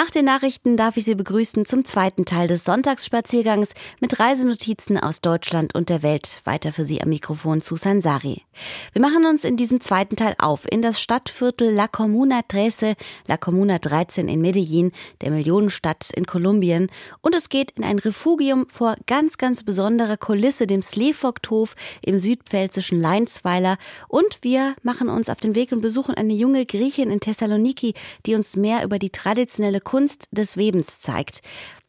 Nach 0.00 0.10
den 0.10 0.26
Nachrichten 0.26 0.76
darf 0.76 0.96
ich 0.96 1.06
Sie 1.06 1.16
begrüßen 1.16 1.66
zum 1.66 1.84
zweiten 1.84 2.24
Teil 2.24 2.46
des 2.46 2.62
Sonntagsspaziergangs 2.62 3.70
mit 3.98 4.20
Reisenotizen 4.20 4.96
aus 4.96 5.20
Deutschland 5.20 5.74
und 5.74 5.88
der 5.88 6.04
Welt. 6.04 6.40
Weiter 6.44 6.70
für 6.70 6.84
Sie 6.84 7.02
am 7.02 7.08
Mikrofon 7.08 7.62
Susan 7.62 8.00
Sari. 8.00 8.44
Wir 8.92 9.02
machen 9.02 9.26
uns 9.26 9.42
in 9.42 9.56
diesem 9.56 9.80
zweiten 9.80 10.14
Teil 10.14 10.36
auf 10.38 10.70
in 10.70 10.82
das 10.82 11.00
Stadtviertel 11.00 11.72
La 11.72 11.88
Comuna 11.88 12.42
13, 12.46 12.94
La 13.26 13.36
Comuna 13.36 13.80
13 13.80 14.28
in 14.28 14.40
Medellin, 14.40 14.92
der 15.20 15.32
Millionenstadt 15.32 16.10
in 16.14 16.26
Kolumbien. 16.26 16.92
Und 17.20 17.34
es 17.34 17.48
geht 17.48 17.72
in 17.72 17.82
ein 17.82 17.98
Refugium 17.98 18.68
vor 18.68 18.94
ganz, 19.08 19.36
ganz 19.36 19.64
besonderer 19.64 20.16
Kulisse, 20.16 20.68
dem 20.68 20.82
Slevogthof 20.82 21.74
im 22.06 22.20
südpfälzischen 22.20 23.00
Leinsweiler. 23.00 23.78
Und 24.06 24.38
wir 24.42 24.76
machen 24.84 25.08
uns 25.08 25.28
auf 25.28 25.38
den 25.38 25.56
Weg 25.56 25.72
und 25.72 25.80
besuchen 25.80 26.14
eine 26.14 26.34
junge 26.34 26.66
Griechin 26.66 27.10
in 27.10 27.18
Thessaloniki, 27.18 27.94
die 28.26 28.36
uns 28.36 28.54
mehr 28.54 28.84
über 28.84 29.00
die 29.00 29.10
traditionelle 29.10 29.80
Kunst 29.88 30.28
des 30.32 30.58
Webens 30.58 31.00
zeigt. 31.00 31.40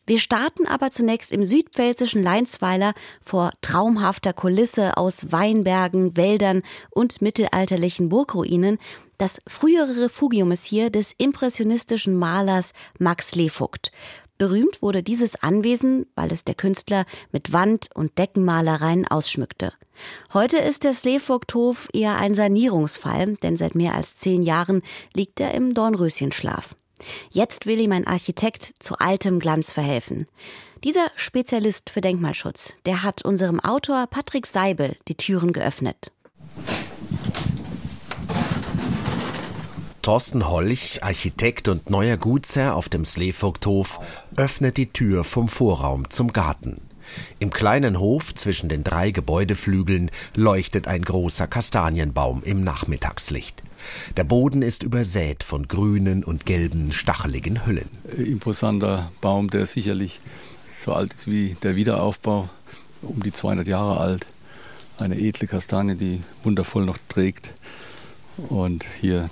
Wir 0.07 0.19
starten 0.19 0.65
aber 0.65 0.89
zunächst 0.89 1.33
im 1.33 1.43
südpfälzischen 1.43 2.23
Leinsweiler 2.23 2.93
vor 3.21 3.51
traumhafter 3.59 4.31
Kulisse 4.31 4.95
aus 4.95 5.33
Weinbergen, 5.33 6.15
Wäldern 6.15 6.63
und 6.91 7.21
mittelalterlichen 7.21 8.07
Burgruinen. 8.07 8.77
Das 9.17 9.41
frühere 9.47 10.03
Refugium 10.03 10.53
ist 10.53 10.63
hier 10.63 10.89
des 10.89 11.13
impressionistischen 11.17 12.15
Malers 12.15 12.71
Max 12.99 13.35
Levogt. 13.35 13.91
Berühmt 14.37 14.81
wurde 14.81 15.03
dieses 15.03 15.43
Anwesen, 15.43 16.05
weil 16.15 16.31
es 16.31 16.45
der 16.45 16.55
Künstler 16.55 17.03
mit 17.33 17.51
Wand- 17.51 17.89
und 17.93 18.17
Deckenmalereien 18.17 19.05
ausschmückte. 19.09 19.73
Heute 20.33 20.57
ist 20.57 20.85
der 20.85 20.93
Slevogthof 20.93 21.89
eher 21.91 22.15
ein 22.15 22.33
Sanierungsfall, 22.33 23.35
denn 23.43 23.57
seit 23.57 23.75
mehr 23.75 23.93
als 23.93 24.15
zehn 24.15 24.41
Jahren 24.41 24.83
liegt 25.13 25.41
er 25.41 25.53
im 25.53 25.73
Dornröschenschlaf. 25.73 26.75
Jetzt 27.31 27.65
will 27.65 27.79
ihm 27.79 27.91
ein 27.91 28.07
Architekt 28.07 28.73
zu 28.79 28.97
altem 28.97 29.39
Glanz 29.39 29.71
verhelfen. 29.71 30.27
Dieser 30.83 31.11
Spezialist 31.15 31.89
für 31.89 32.01
Denkmalschutz, 32.01 32.73
der 32.85 33.03
hat 33.03 33.23
unserem 33.23 33.59
Autor 33.59 34.07
Patrick 34.07 34.47
Seibel 34.47 34.95
die 35.07 35.15
Türen 35.15 35.51
geöffnet. 35.51 36.11
Thorsten 40.01 40.47
Holch, 40.47 41.03
Architekt 41.03 41.67
und 41.67 41.89
neuer 41.89 42.17
Gutsherr 42.17 42.75
auf 42.75 42.89
dem 42.89 43.05
Slevogthof, 43.05 43.99
öffnet 44.37 44.77
die 44.77 44.91
Tür 44.91 45.23
vom 45.23 45.49
Vorraum 45.49 46.09
zum 46.09 46.33
Garten. 46.33 46.81
Im 47.39 47.51
kleinen 47.51 47.99
Hof 47.99 48.33
zwischen 48.33 48.69
den 48.69 48.83
drei 48.83 49.11
Gebäudeflügeln 49.11 50.09
leuchtet 50.35 50.87
ein 50.87 51.01
großer 51.01 51.47
Kastanienbaum 51.47 52.43
im 52.43 52.63
Nachmittagslicht. 52.63 53.61
Der 54.17 54.23
Boden 54.23 54.61
ist 54.61 54.83
übersät 54.83 55.43
von 55.43 55.67
grünen 55.67 56.23
und 56.23 56.45
gelben, 56.45 56.91
stacheligen 56.91 57.65
Hüllen. 57.65 57.89
Imposanter 58.17 59.11
Baum, 59.21 59.49
der 59.49 59.65
sicherlich 59.65 60.19
so 60.67 60.93
alt 60.93 61.13
ist 61.13 61.29
wie 61.29 61.55
der 61.63 61.75
Wiederaufbau, 61.75 62.49
um 63.01 63.21
die 63.23 63.33
200 63.33 63.67
Jahre 63.67 63.99
alt. 63.99 64.25
Eine 64.97 65.19
edle 65.19 65.47
Kastanie, 65.47 65.95
die 65.95 66.21
wundervoll 66.43 66.85
noch 66.85 66.97
trägt. 67.07 67.53
Und 68.49 68.85
hier 68.99 69.29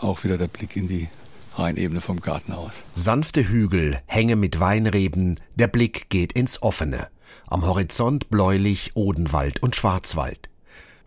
auch 0.00 0.24
wieder 0.24 0.38
der 0.38 0.48
Blick 0.48 0.76
in 0.76 0.88
die 0.88 1.08
Rheinebene 1.56 2.00
vom 2.00 2.20
Garten 2.20 2.52
aus. 2.52 2.82
Sanfte 2.94 3.48
Hügel, 3.48 4.00
Hänge 4.06 4.36
mit 4.36 4.60
Weinreben, 4.60 5.38
der 5.56 5.68
Blick 5.68 6.08
geht 6.08 6.32
ins 6.32 6.62
Offene. 6.62 7.08
Am 7.46 7.66
Horizont 7.66 8.28
bläulich 8.30 8.92
Odenwald 8.94 9.62
und 9.62 9.76
Schwarzwald. 9.76 10.48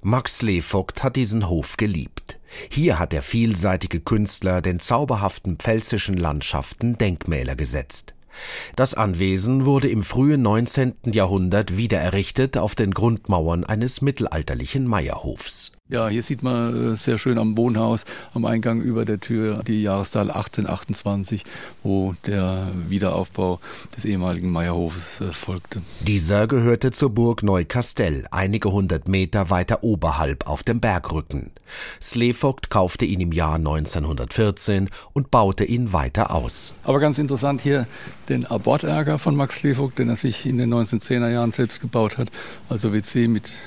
Max 0.07 0.41
Levogt 0.41 1.03
hat 1.03 1.17
diesen 1.17 1.49
Hof 1.49 1.75
geliebt. 1.75 2.39
Hier 2.69 2.97
hat 2.97 3.11
der 3.11 3.21
vielseitige 3.21 3.99
Künstler 3.99 4.61
den 4.61 4.79
zauberhaften 4.79 5.57
pfälzischen 5.57 6.15
Landschaften 6.15 6.97
Denkmäler 6.97 7.57
gesetzt. 7.57 8.15
Das 8.77 8.93
Anwesen 8.93 9.65
wurde 9.65 9.89
im 9.89 10.03
frühen 10.03 10.43
19. 10.43 10.93
Jahrhundert 11.07 11.75
wiedererrichtet 11.75 12.57
auf 12.57 12.73
den 12.73 12.91
Grundmauern 12.91 13.65
eines 13.65 14.01
mittelalterlichen 14.01 14.87
Meierhofs. 14.87 15.73
Ja, 15.89 16.09
hier 16.09 16.21
sieht 16.21 16.43
man 16.43 16.95
äh, 16.95 16.97
sehr 16.97 17.17
schön 17.17 17.37
am 17.37 17.55
Wohnhaus, 17.55 18.03
am 18.33 18.43
Eingang 18.43 18.81
über 18.81 19.05
der 19.05 19.21
Tür 19.21 19.63
die 19.65 19.83
Jahreszahl 19.83 20.29
1828, 20.29 21.45
wo 21.81 22.13
der 22.25 22.67
Wiederaufbau 22.89 23.61
des 23.95 24.03
ehemaligen 24.03 24.51
Meierhofes 24.51 25.21
äh, 25.21 25.31
folgte. 25.31 25.81
Dieser 26.01 26.45
gehörte 26.47 26.91
zur 26.91 27.11
Burg 27.11 27.41
Neukastell, 27.41 28.27
einige 28.31 28.73
hundert 28.73 29.07
Meter 29.07 29.49
weiter 29.49 29.81
oberhalb 29.81 30.45
auf 30.45 30.61
dem 30.61 30.81
Bergrücken. 30.81 31.51
Slevogt 32.01 32.69
kaufte 32.69 33.05
ihn 33.05 33.21
im 33.21 33.31
Jahr 33.31 33.55
1914 33.55 34.89
und 35.13 35.31
baute 35.31 35.63
ihn 35.63 35.93
weiter 35.93 36.31
aus. 36.31 36.73
Aber 36.83 36.99
ganz 36.99 37.17
interessant 37.17 37.61
hier 37.61 37.87
den 38.27 38.45
Abortärger 38.45 39.17
von 39.19 39.37
Max 39.37 39.59
Slevogt, 39.59 39.99
den 39.99 40.09
er 40.09 40.17
sich 40.17 40.45
in 40.45 40.57
den 40.57 40.73
1910er 40.73 41.29
Jahren 41.29 41.53
selbst 41.53 41.79
gebaut 41.79 42.17
hat, 42.17 42.29
also 42.67 42.91
WC 42.91 43.29
mit 43.29 43.57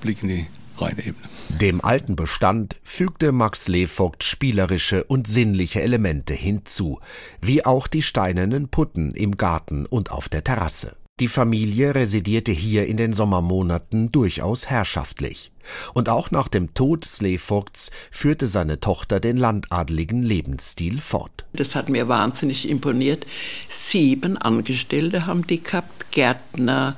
Blick 0.00 0.22
in 0.22 0.28
die 0.30 0.46
Rheinebene. 0.80 1.28
Dem 1.60 1.84
alten 1.84 2.16
Bestand 2.16 2.76
fügte 2.82 3.32
Max 3.32 3.68
Levogt 3.68 4.24
spielerische 4.24 5.04
und 5.04 5.26
sinnliche 5.26 5.82
Elemente 5.82 6.34
hinzu, 6.34 7.00
wie 7.40 7.64
auch 7.64 7.86
die 7.86 8.02
steinernen 8.02 8.68
Putten 8.68 9.12
im 9.12 9.36
Garten 9.36 9.86
und 9.86 10.10
auf 10.10 10.28
der 10.28 10.44
Terrasse. 10.44 10.96
Die 11.20 11.26
Familie 11.26 11.96
residierte 11.96 12.52
hier 12.52 12.86
in 12.86 12.96
den 12.96 13.12
Sommermonaten 13.12 14.12
durchaus 14.12 14.66
herrschaftlich. 14.66 15.50
Und 15.92 16.08
auch 16.08 16.30
nach 16.30 16.46
dem 16.46 16.74
Tod 16.74 17.04
Slevogts 17.04 17.90
führte 18.12 18.46
seine 18.46 18.78
Tochter 18.78 19.18
den 19.18 19.36
landadeligen 19.36 20.22
Lebensstil 20.22 21.00
fort. 21.00 21.44
Das 21.52 21.74
hat 21.74 21.88
mir 21.88 22.06
wahnsinnig 22.06 22.68
imponiert. 22.68 23.26
Sieben 23.68 24.38
Angestellte 24.38 25.26
haben 25.26 25.44
die 25.44 25.60
gehabt, 25.60 26.12
Gärtner, 26.12 26.96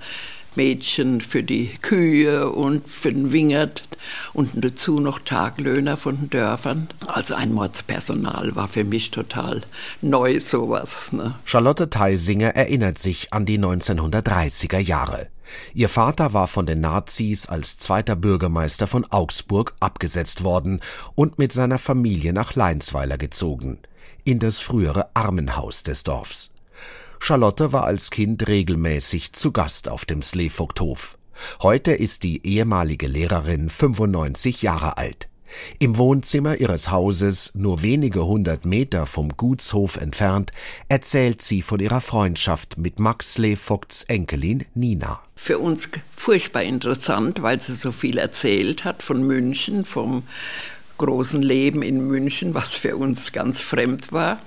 Mädchen 0.57 1.21
für 1.21 1.43
die 1.43 1.71
Kühe 1.81 2.51
und 2.51 2.89
für 2.89 3.13
den 3.13 3.33
Wingert 3.33 3.85
und 4.33 4.51
dazu 4.55 5.01
noch 5.01 5.21
Taglöhner 5.21 5.97
von 5.97 6.17
den 6.17 6.31
Dörfern. 6.31 6.89
Also 7.07 7.35
ein 7.35 7.53
Mordspersonal 7.53 8.57
war 8.57 8.69
für 8.69 8.85
mich 8.85 9.11
total 9.11 9.63
neu 10.01 10.41
sowas. 10.41 11.13
Ne? 11.13 11.35
Charlotte 11.45 11.91
Theisinger 11.91 12.57
erinnert 12.57 12.99
sich 12.99 13.33
an 13.33 13.47
die 13.47 13.59
1930er 13.59 14.79
Jahre. 14.79 15.29
Ihr 15.75 15.89
Vater 15.89 16.33
war 16.33 16.47
von 16.47 16.67
den 16.67 16.81
Nazis 16.81 17.47
als 17.47 17.79
zweiter 17.79 18.17
Bürgermeister 18.17 18.87
von 18.87 19.05
Augsburg 19.11 19.75
abgesetzt 19.81 20.45
worden 20.45 20.81
und 21.15 21.39
mit 21.39 21.53
seiner 21.53 21.79
Familie 21.79 22.33
nach 22.33 22.55
Leinsweiler 22.55 23.19
gezogen, 23.19 23.79
in 24.25 24.39
das 24.39 24.59
frühere 24.59 25.09
Armenhaus 25.15 25.83
des 25.83 26.05
Dorfs. 26.05 26.51
Charlotte 27.23 27.73
war 27.73 27.85
als 27.85 28.11
Kind 28.11 28.49
regelmäßig 28.49 29.35
zu 29.35 29.53
Gast 29.53 29.89
auf 29.89 30.05
dem 30.07 30.23
Slevogthof. 30.23 31.19
Heute 31.63 31.93
ist 31.93 32.23
die 32.23 32.45
ehemalige 32.45 33.07
Lehrerin 33.07 33.69
95 33.69 34.63
Jahre 34.63 34.97
alt. 34.97 35.29
Im 35.79 35.99
Wohnzimmer 35.99 36.57
ihres 36.61 36.91
Hauses, 36.91 37.53
nur 37.55 37.83
wenige 37.83 38.25
hundert 38.25 38.65
Meter 38.65 39.05
vom 39.07 39.37
Gutshof 39.37 39.97
entfernt, 39.97 40.51
erzählt 40.89 41.43
sie 41.43 41.61
von 41.61 41.79
ihrer 41.79 42.01
Freundschaft 42.01 42.79
mit 42.79 42.99
Max 42.99 43.37
Levogts 43.37 44.05
Enkelin 44.05 44.65
Nina. 44.75 45.21
Für 45.37 45.59
uns 45.59 45.89
furchtbar 46.17 46.63
interessant, 46.63 47.43
weil 47.43 47.61
sie 47.61 47.75
so 47.75 47.93
viel 47.93 48.19
erzählt 48.19 48.85
hat 48.85 49.03
von 49.03 49.27
München, 49.27 49.85
vom 49.85 50.23
großen 51.01 51.41
Leben 51.41 51.81
in 51.81 52.07
München, 52.07 52.55
was 52.55 52.75
für 52.75 52.97
uns 52.97 53.33
ganz 53.33 53.63
fremd 53.63 54.13
war. 54.13 54.39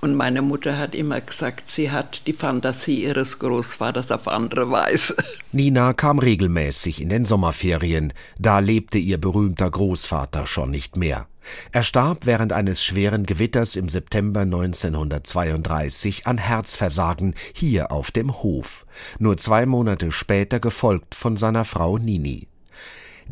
Und 0.00 0.16
meine 0.16 0.42
Mutter 0.42 0.76
hat 0.76 0.96
immer 0.96 1.20
gesagt, 1.20 1.70
sie 1.70 1.92
hat 1.92 2.26
die 2.26 2.32
Fantasie 2.32 3.04
ihres 3.04 3.38
Großvaters 3.38 4.10
auf 4.10 4.26
andere 4.26 4.72
Weise. 4.72 5.14
Nina 5.52 5.92
kam 5.92 6.18
regelmäßig 6.18 7.00
in 7.00 7.10
den 7.10 7.24
Sommerferien, 7.24 8.12
da 8.38 8.58
lebte 8.58 8.98
ihr 8.98 9.18
berühmter 9.18 9.70
Großvater 9.70 10.48
schon 10.48 10.72
nicht 10.72 10.96
mehr. 10.96 11.28
Er 11.70 11.84
starb 11.84 12.26
während 12.26 12.52
eines 12.52 12.82
schweren 12.84 13.24
Gewitters 13.24 13.76
im 13.76 13.88
September 13.88 14.40
1932 14.40 16.26
an 16.26 16.38
Herzversagen 16.38 17.34
hier 17.52 17.92
auf 17.92 18.10
dem 18.10 18.42
Hof, 18.42 18.84
nur 19.18 19.36
zwei 19.36 19.64
Monate 19.64 20.10
später 20.10 20.58
gefolgt 20.58 21.14
von 21.14 21.36
seiner 21.36 21.64
Frau 21.64 21.98
Nini. 21.98 22.49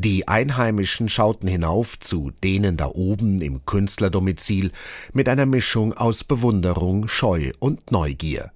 Die 0.00 0.28
Einheimischen 0.28 1.08
schauten 1.08 1.48
hinauf 1.48 1.98
zu 1.98 2.30
denen 2.44 2.76
da 2.76 2.86
oben 2.86 3.40
im 3.40 3.66
Künstlerdomizil 3.66 4.70
mit 5.12 5.28
einer 5.28 5.44
Mischung 5.44 5.92
aus 5.92 6.22
Bewunderung, 6.22 7.08
Scheu 7.08 7.50
und 7.58 7.90
Neugier. 7.90 8.52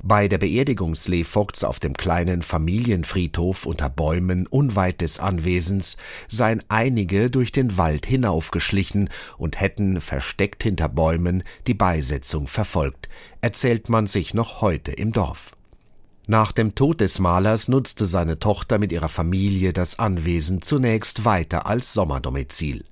Bei 0.00 0.28
der 0.28 0.38
Beerdigung 0.38 0.94
Slevogts 0.94 1.64
auf 1.64 1.80
dem 1.80 1.94
kleinen 1.94 2.42
Familienfriedhof 2.42 3.66
unter 3.66 3.90
Bäumen 3.90 4.46
unweit 4.46 5.00
des 5.00 5.18
Anwesens 5.18 5.96
seien 6.28 6.62
einige 6.68 7.30
durch 7.30 7.50
den 7.50 7.76
Wald 7.76 8.06
hinaufgeschlichen 8.06 9.10
und 9.38 9.58
hätten 9.58 10.00
versteckt 10.00 10.62
hinter 10.62 10.88
Bäumen 10.88 11.42
die 11.66 11.74
Beisetzung 11.74 12.46
verfolgt, 12.46 13.08
erzählt 13.40 13.88
man 13.88 14.06
sich 14.06 14.34
noch 14.34 14.60
heute 14.60 14.92
im 14.92 15.10
Dorf. 15.10 15.56
Nach 16.28 16.50
dem 16.50 16.74
Tod 16.74 17.00
des 17.00 17.20
Malers 17.20 17.68
nutzte 17.68 18.06
seine 18.06 18.40
Tochter 18.40 18.78
mit 18.78 18.90
ihrer 18.90 19.08
Familie 19.08 19.72
das 19.72 20.00
Anwesen 20.00 20.60
zunächst 20.60 21.24
weiter 21.24 21.66
als 21.66 21.92
Sommerdomizil. 21.92 22.84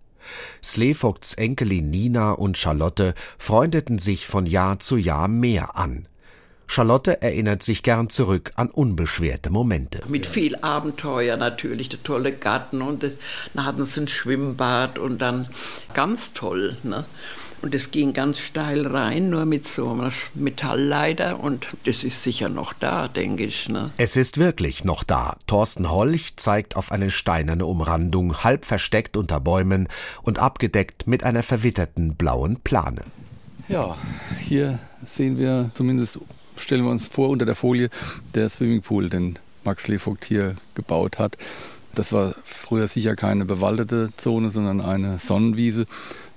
Slevogts 0.63 1.35
Enkelin 1.35 1.91
Nina 1.91 2.31
und 2.31 2.57
Charlotte 2.57 3.15
freundeten 3.37 3.99
sich 3.99 4.27
von 4.27 4.47
Jahr 4.47 4.79
zu 4.79 4.97
Jahr 4.97 5.27
mehr 5.27 5.77
an. 5.77 6.07
Charlotte 6.67 7.21
erinnert 7.23 7.63
sich 7.63 7.83
gern 7.83 8.09
zurück 8.09 8.53
an 8.55 8.71
unbeschwerte 8.71 9.51
Momente. 9.51 10.01
Mit 10.09 10.27
viel 10.27 10.57
Abenteuer 10.57 11.37
natürlich, 11.37 11.89
der 11.89 12.03
tolle 12.03 12.33
Garten 12.33 12.83
und 12.83 13.03
dann 13.03 13.67
hatten 13.67 13.85
sie 13.85 14.03
ein 14.03 14.09
Schwimmbad 14.09 14.99
und 14.99 15.19
dann 15.19 15.49
ganz 15.93 16.33
toll. 16.33 16.77
Ne? 16.85 17.05
Und 17.65 17.75
es 17.75 17.91
ging 17.91 18.13
ganz 18.13 18.41
steil 18.41 18.87
rein, 18.87 19.31
nur 19.31 19.47
mit 19.47 19.67
so 19.67 19.91
einer 19.91 20.13
Metallleiter. 20.35 21.41
Und 21.41 21.67
das 21.87 22.05
ist 22.05 22.23
sicher 22.23 22.51
noch 22.51 22.75
da, 22.75 23.09
denke 23.09 23.45
ich. 23.45 23.71
Ne? 23.71 23.91
Es 23.97 24.17
ist 24.17 24.37
wirklich 24.37 24.85
noch 24.85 25.03
da. 25.03 25.39
Thorsten 25.47 25.91
Holch 25.91 26.37
zeigt 26.37 26.77
auf 26.77 26.93
eine 26.93 27.11
steinerne 27.11 27.65
Umrandung, 27.65 28.45
halb 28.45 28.67
versteckt 28.67 29.17
unter 29.17 29.41
Bäumen 29.41 29.89
und 30.21 30.39
abgedeckt 30.39 31.07
mit 31.07 31.25
einer 31.25 31.43
verwitterten 31.43 32.17
blauen 32.17 32.59
Plane. 32.59 33.01
Ja, 33.71 33.97
hier 34.41 34.79
sehen 35.07 35.39
wir 35.39 35.71
zumindest, 35.73 36.21
stellen 36.59 36.85
wir 36.85 36.91
uns 36.91 37.07
vor, 37.07 37.31
unter 37.31 37.47
der 37.47 37.55
Folie 37.55 37.89
der 38.35 38.51
Swimmingpool, 38.51 39.09
den 39.09 39.39
Max 39.65 39.89
Levogt 39.89 40.27
hier 40.27 40.55
gebaut 40.75 41.19
hat. 41.19 41.39
Das 41.95 42.13
war 42.13 42.35
früher 42.45 42.89
sicher 42.89 43.15
keine 43.15 43.45
bewaldete 43.45 44.11
Zone, 44.17 44.51
sondern 44.51 44.81
eine 44.81 45.19
Sonnenwiese. 45.19 45.87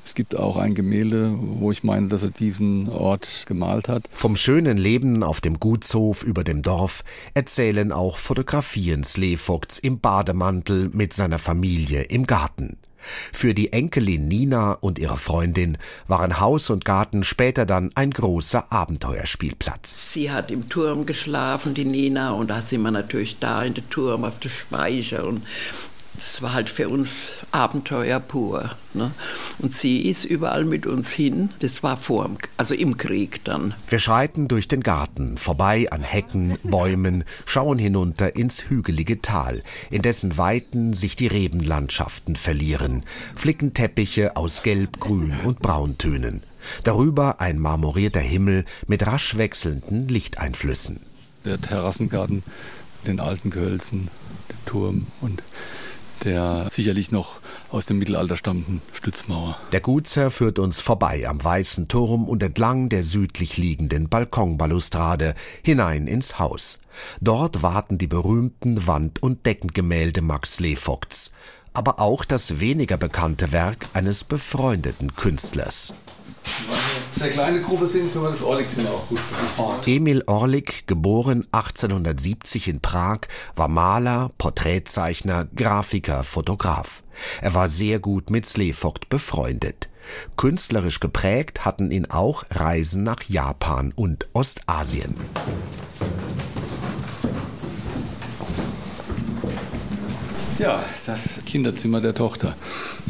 Es 0.08 0.16
gibt 0.16 0.40
auch 0.40 0.56
ein 0.56 0.74
Gemälde, 0.74 1.36
wo 1.38 1.70
ich 1.70 1.84
meine, 1.84 2.08
dass 2.08 2.24
er 2.24 2.30
diesen 2.30 2.88
Ort 2.88 3.44
gemalt 3.46 3.90
hat. 3.90 4.06
Vom 4.14 4.38
schönen 4.38 4.78
Leben 4.78 5.22
auf 5.22 5.42
dem 5.42 5.60
Gutshof 5.60 6.24
über 6.24 6.46
dem 6.46 6.62
Dorf 6.62 7.04
erzählen 7.34 7.92
auch 7.92 8.16
Fotografien 8.18 9.04
Slevogts 9.04 9.80
im 9.80 10.00
Bademantel 10.00 10.90
mit 10.94 11.12
seiner 11.12 11.40
Familie 11.40 12.04
im 12.04 12.26
Garten. 12.26 12.78
Für 13.34 13.54
die 13.54 13.74
Enkelin 13.74 14.30
Nina 14.30 14.72
und 14.72 14.98
ihre 14.98 15.18
Freundin 15.18 15.78
waren 16.08 16.40
Haus 16.40 16.70
und 16.70 16.86
Garten 16.86 17.24
später 17.24 17.66
dann 17.66 17.92
ein 17.96 18.12
großer 18.12 18.72
Abenteuerspielplatz. 18.72 20.14
Sie 20.14 20.32
hat 20.32 20.52
im 20.52 20.70
Turm 20.70 21.06
geschlafen, 21.06 21.74
die 21.74 21.86
Nina, 21.86 22.32
und 22.32 22.50
da 22.50 22.62
sind 22.62 22.82
wir 22.82 22.92
natürlich 22.92 23.40
da 23.40 23.64
in 23.64 23.74
der 23.74 23.90
Turm 23.90 24.24
auf 24.24 24.40
der 24.40 24.50
Speicher 24.50 25.26
und 25.26 25.42
es 26.18 26.42
war 26.42 26.54
halt 26.54 26.70
für 26.70 26.90
uns 26.90 27.30
Abenteuer 27.52 28.20
pur. 28.20 28.72
Ne? 28.94 29.12
Und 29.60 29.74
sie 29.74 30.02
ist 30.02 30.26
überall 30.26 30.66
mit 30.66 30.88
uns 30.88 31.12
hin. 31.12 31.50
Das 31.60 31.84
war 31.84 31.96
vor, 31.98 32.30
also 32.58 32.74
im 32.74 32.98
Krieg 32.98 33.44
dann. 33.44 33.76
Wir 33.90 34.00
schreiten 34.00 34.48
durch 34.48 34.68
den 34.68 34.82
Garten, 34.82 35.38
vorbei 35.38 35.88
an 35.92 36.02
Hecken, 36.02 36.58
Bäumen, 36.64 37.24
schauen 37.46 37.78
hinunter 37.78 38.36
ins 38.36 38.70
hügelige 38.70 39.22
Tal, 39.22 39.64
in 39.92 40.02
dessen 40.02 40.38
Weiten 40.38 40.94
sich 40.94 41.16
die 41.16 41.28
Rebenlandschaften 41.28 42.36
verlieren, 42.36 43.04
flicken 43.36 43.74
Teppiche 43.74 44.36
aus 44.36 44.64
Gelb, 44.64 45.00
Grün 45.00 45.34
und 45.46 45.60
Brauntönen. 45.60 46.42
Darüber 46.84 47.40
ein 47.40 47.60
marmorierter 47.60 48.20
Himmel 48.20 48.66
mit 48.88 49.06
rasch 49.06 49.38
wechselnden 49.38 50.08
Lichteinflüssen. 50.08 51.00
Der 51.46 51.62
Terrassengarten, 51.62 52.44
den 53.06 53.20
alten 53.20 53.52
Gehölzen, 53.52 54.10
den 54.50 54.66
Turm 54.66 55.08
und 55.22 55.44
der 56.24 56.68
sicherlich 56.70 57.12
noch 57.12 57.40
aus 57.70 57.86
dem 57.86 58.00
Mittelalter 58.00 58.38
stammenden 58.38 58.82
Stützmauer. 58.94 59.58
Der 59.72 59.82
Gutsherr 59.82 60.32
führt 60.32 60.60
uns 60.60 60.80
vorbei 60.80 61.28
am 61.28 61.44
Weißen 61.44 61.88
Turm 61.88 62.28
und 62.28 62.44
entlang 62.44 62.90
der 62.90 63.04
südlich 63.04 63.58
liegenden 63.58 64.10
Balkonbalustrade 64.10 65.36
hinein 65.64 66.08
ins 66.08 66.40
Haus. 66.40 66.80
Dort 67.22 67.62
warten 67.62 67.98
die 67.98 68.08
berühmten 68.08 68.88
Wand- 68.88 69.22
und 69.22 69.46
Deckengemälde 69.46 70.22
Max 70.22 70.60
Levogts, 70.60 71.32
aber 71.74 72.00
auch 72.00 72.26
das 72.26 72.60
weniger 72.60 72.98
bekannte 72.98 73.52
Werk 73.52 73.88
eines 73.94 74.24
befreundeten 74.24 75.16
Künstlers. 75.16 75.94
Sehr 77.18 77.32
kleine 77.32 77.62
Gruppe 77.62 77.88
sind, 77.88 78.14
können 78.14 78.26
wir 78.26 78.32
das 78.32 78.44
Orlik-Zimmer 78.44 78.90
auch 78.90 79.08
gut 79.08 79.20
besichtigen. 79.28 79.98
Emil 79.98 80.24
Orlik, 80.28 80.86
geboren 80.86 81.48
1870 81.52 82.68
in 82.68 82.80
Prag, 82.80 83.22
war 83.56 83.68
Maler, 83.68 84.30
Porträtzeichner, 84.38 85.48
Grafiker, 85.56 86.24
Fotograf. 86.24 87.02
Er 87.42 87.56
war 87.56 87.70
sehr 87.70 87.98
gut 87.98 88.30
mit 88.30 88.46
Slevogt 88.46 89.10
befreundet. 89.10 89.90
Künstlerisch 90.36 91.00
geprägt 91.00 91.66
hatten 91.66 91.90
ihn 91.90 92.06
auch 92.06 92.44
Reisen 92.52 93.02
nach 93.02 93.24
Japan 93.24 93.94
und 93.96 94.28
Ostasien. 94.34 95.16
Ja, 100.60 100.84
das 101.06 101.40
Kinderzimmer 101.46 102.02
der 102.02 102.16
Tochter. 102.16 102.56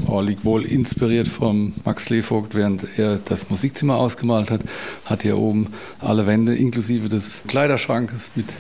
Orlik 0.06 0.44
wohl 0.44 0.66
inspiriert 0.66 1.30
vom 1.30 1.74
Max 1.86 2.10
Levogt, 2.10 2.56
während 2.56 2.86
er 2.98 3.20
das 3.24 3.50
Musikzimmer 3.50 3.96
ausgemalt 3.96 4.52
hat, 4.52 4.62
hat 5.06 5.22
hier 5.22 5.38
oben 5.38 5.70
alle 6.00 6.28
Wände 6.28 6.56
inklusive 6.56 7.08
des 7.08 7.46
Kleiderschrankes 7.48 8.32
mit 8.36 8.54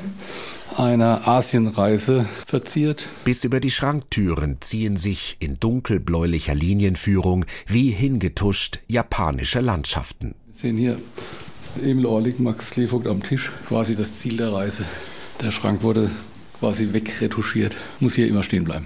einer 0.78 1.28
Asienreise 1.28 2.26
verziert. 2.46 3.10
Bis 3.26 3.44
über 3.44 3.60
die 3.60 3.72
Schranktüren 3.72 4.58
ziehen 4.62 4.96
sich 4.96 5.36
in 5.40 5.60
dunkelbläulicher 5.60 6.56
Linienführung 6.56 7.44
wie 7.66 7.92
hingetuscht 7.92 8.80
japanische 8.88 9.60
Landschaften. 9.60 10.34
Wir 10.46 10.60
sehen 10.60 10.78
hier 10.78 10.96
Emil 11.84 12.06
Orlik, 12.06 12.40
Max 12.40 12.78
Levogt 12.78 13.08
am 13.08 13.22
Tisch, 13.22 13.52
quasi 13.68 13.96
das 13.96 14.14
Ziel 14.14 14.38
der 14.38 14.54
Reise. 14.54 14.86
Der 15.42 15.52
Schrank 15.52 15.84
wurde 15.84 16.10
quasi 16.60 16.94
wegretuschiert. 16.94 17.76
Muss 18.00 18.16
hier 18.16 18.28
immer 18.28 18.44
stehen 18.44 18.64
bleiben. 18.64 18.86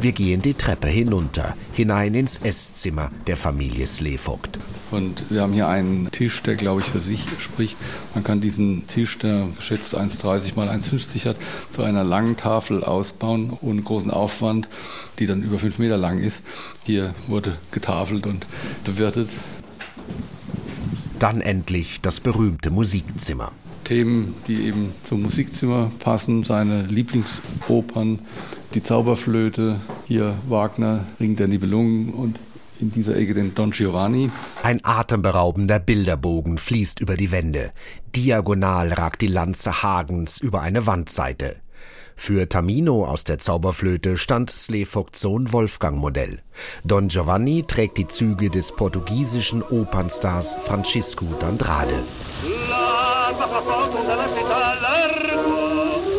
Wir 0.00 0.12
gehen 0.12 0.42
die 0.42 0.54
Treppe 0.54 0.86
hinunter, 0.86 1.56
hinein 1.72 2.14
ins 2.14 2.38
Esszimmer 2.38 3.10
der 3.26 3.36
Familie 3.36 3.86
Slevogt. 3.86 4.58
Und 4.90 5.24
wir 5.28 5.42
haben 5.42 5.52
hier 5.52 5.68
einen 5.68 6.10
Tisch, 6.12 6.42
der, 6.42 6.54
glaube 6.54 6.80
ich, 6.80 6.86
für 6.86 7.00
sich 7.00 7.24
spricht. 7.40 7.76
Man 8.14 8.24
kann 8.24 8.40
diesen 8.40 8.86
Tisch, 8.86 9.18
der 9.18 9.48
geschätzt 9.56 9.98
1,30 9.98 10.54
mal 10.54 10.68
1,50 10.68 11.26
hat, 11.26 11.36
zu 11.72 11.82
einer 11.82 12.04
langen 12.04 12.36
Tafel 12.36 12.84
ausbauen, 12.84 13.52
ohne 13.60 13.82
großen 13.82 14.10
Aufwand, 14.10 14.68
die 15.18 15.26
dann 15.26 15.42
über 15.42 15.58
fünf 15.58 15.78
Meter 15.78 15.98
lang 15.98 16.20
ist. 16.20 16.42
Hier 16.84 17.14
wurde 17.26 17.58
getafelt 17.70 18.26
und 18.26 18.46
bewirtet. 18.84 19.30
Dann 21.18 21.40
endlich 21.40 22.00
das 22.00 22.20
berühmte 22.20 22.70
Musikzimmer. 22.70 23.52
Themen, 23.88 24.34
die 24.46 24.66
eben 24.66 24.92
zum 25.04 25.22
Musikzimmer 25.22 25.90
passen, 25.98 26.44
seine 26.44 26.82
Lieblingsopern, 26.82 28.18
die 28.74 28.82
Zauberflöte, 28.82 29.80
hier 30.06 30.34
Wagner, 30.46 31.06
Ring 31.18 31.36
der 31.36 31.48
Nibelungen 31.48 32.12
und 32.12 32.38
in 32.80 32.92
dieser 32.92 33.16
Ecke 33.16 33.32
den 33.32 33.54
Don 33.54 33.70
Giovanni. 33.70 34.30
Ein 34.62 34.80
atemberaubender 34.84 35.78
Bilderbogen 35.78 36.58
fließt 36.58 37.00
über 37.00 37.16
die 37.16 37.32
Wände. 37.32 37.72
Diagonal 38.14 38.92
ragt 38.92 39.22
die 39.22 39.26
Lanze 39.26 39.82
Hagens 39.82 40.38
über 40.38 40.60
eine 40.60 40.86
Wandseite. 40.86 41.56
Für 42.14 42.46
Tamino 42.46 43.06
aus 43.06 43.24
der 43.24 43.38
Zauberflöte 43.38 44.18
stand 44.18 44.50
Slevogts 44.50 45.20
Sohn 45.20 45.50
Wolfgang 45.52 45.96
Modell. 45.96 46.42
Don 46.84 47.08
Giovanni 47.08 47.64
trägt 47.66 47.96
die 47.96 48.08
Züge 48.08 48.50
des 48.50 48.72
portugiesischen 48.72 49.62
Opernstars 49.62 50.56
Francisco 50.56 51.24
d'Andrade. 51.40 52.02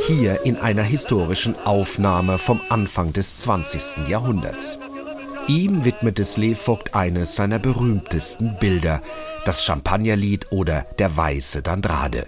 Hier 0.08 0.44
in 0.44 0.58
einer 0.58 0.84
historischen 0.84 1.56
Aufnahme 1.66 2.38
vom 2.38 2.62
Anfang 2.70 3.14
des 3.14 3.40
20. 3.40 4.08
Jahrhunderts. 4.08 4.80
Ihm 5.48 5.86
widmete 5.86 6.26
Slevogt 6.26 6.96
eines 6.96 7.36
seiner 7.36 7.58
berühmtesten 7.60 8.58
Bilder, 8.60 9.02
das 9.46 9.64
Champagnerlied 9.64 10.52
oder 10.52 10.86
Der 10.98 11.16
weiße 11.16 11.60
D'Andrade. 11.60 12.26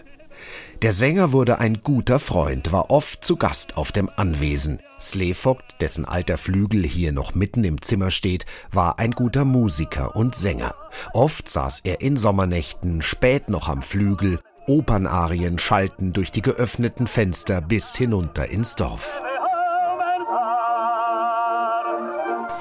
Der 0.81 0.93
Sänger 0.93 1.31
wurde 1.31 1.59
ein 1.59 1.83
guter 1.83 2.19
Freund, 2.19 2.71
war 2.71 2.89
oft 2.89 3.23
zu 3.23 3.35
Gast 3.35 3.77
auf 3.77 3.91
dem 3.91 4.09
Anwesen. 4.15 4.79
Slevogt, 4.99 5.81
dessen 5.81 6.05
alter 6.05 6.37
Flügel 6.37 6.83
hier 6.83 7.11
noch 7.11 7.35
mitten 7.35 7.63
im 7.63 7.81
Zimmer 7.81 8.09
steht, 8.09 8.45
war 8.71 8.97
ein 8.97 9.11
guter 9.11 9.45
Musiker 9.45 10.15
und 10.15 10.35
Sänger. 10.35 10.73
Oft 11.13 11.49
saß 11.49 11.81
er 11.81 12.01
in 12.01 12.17
Sommernächten 12.17 13.03
spät 13.03 13.49
noch 13.49 13.67
am 13.69 13.83
Flügel 13.83 14.39
Opernarien 14.71 15.59
schalten 15.59 16.13
durch 16.13 16.31
die 16.31 16.41
geöffneten 16.41 17.05
Fenster 17.05 17.59
bis 17.59 17.93
hinunter 17.93 18.47
ins 18.47 18.77
Dorf. 18.77 19.21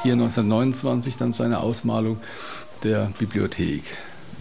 Hier 0.02 0.14
1929 0.14 1.16
dann 1.16 1.32
seine 1.32 1.60
Ausmalung 1.60 2.18
der 2.82 3.12
Bibliothek. 3.16 3.84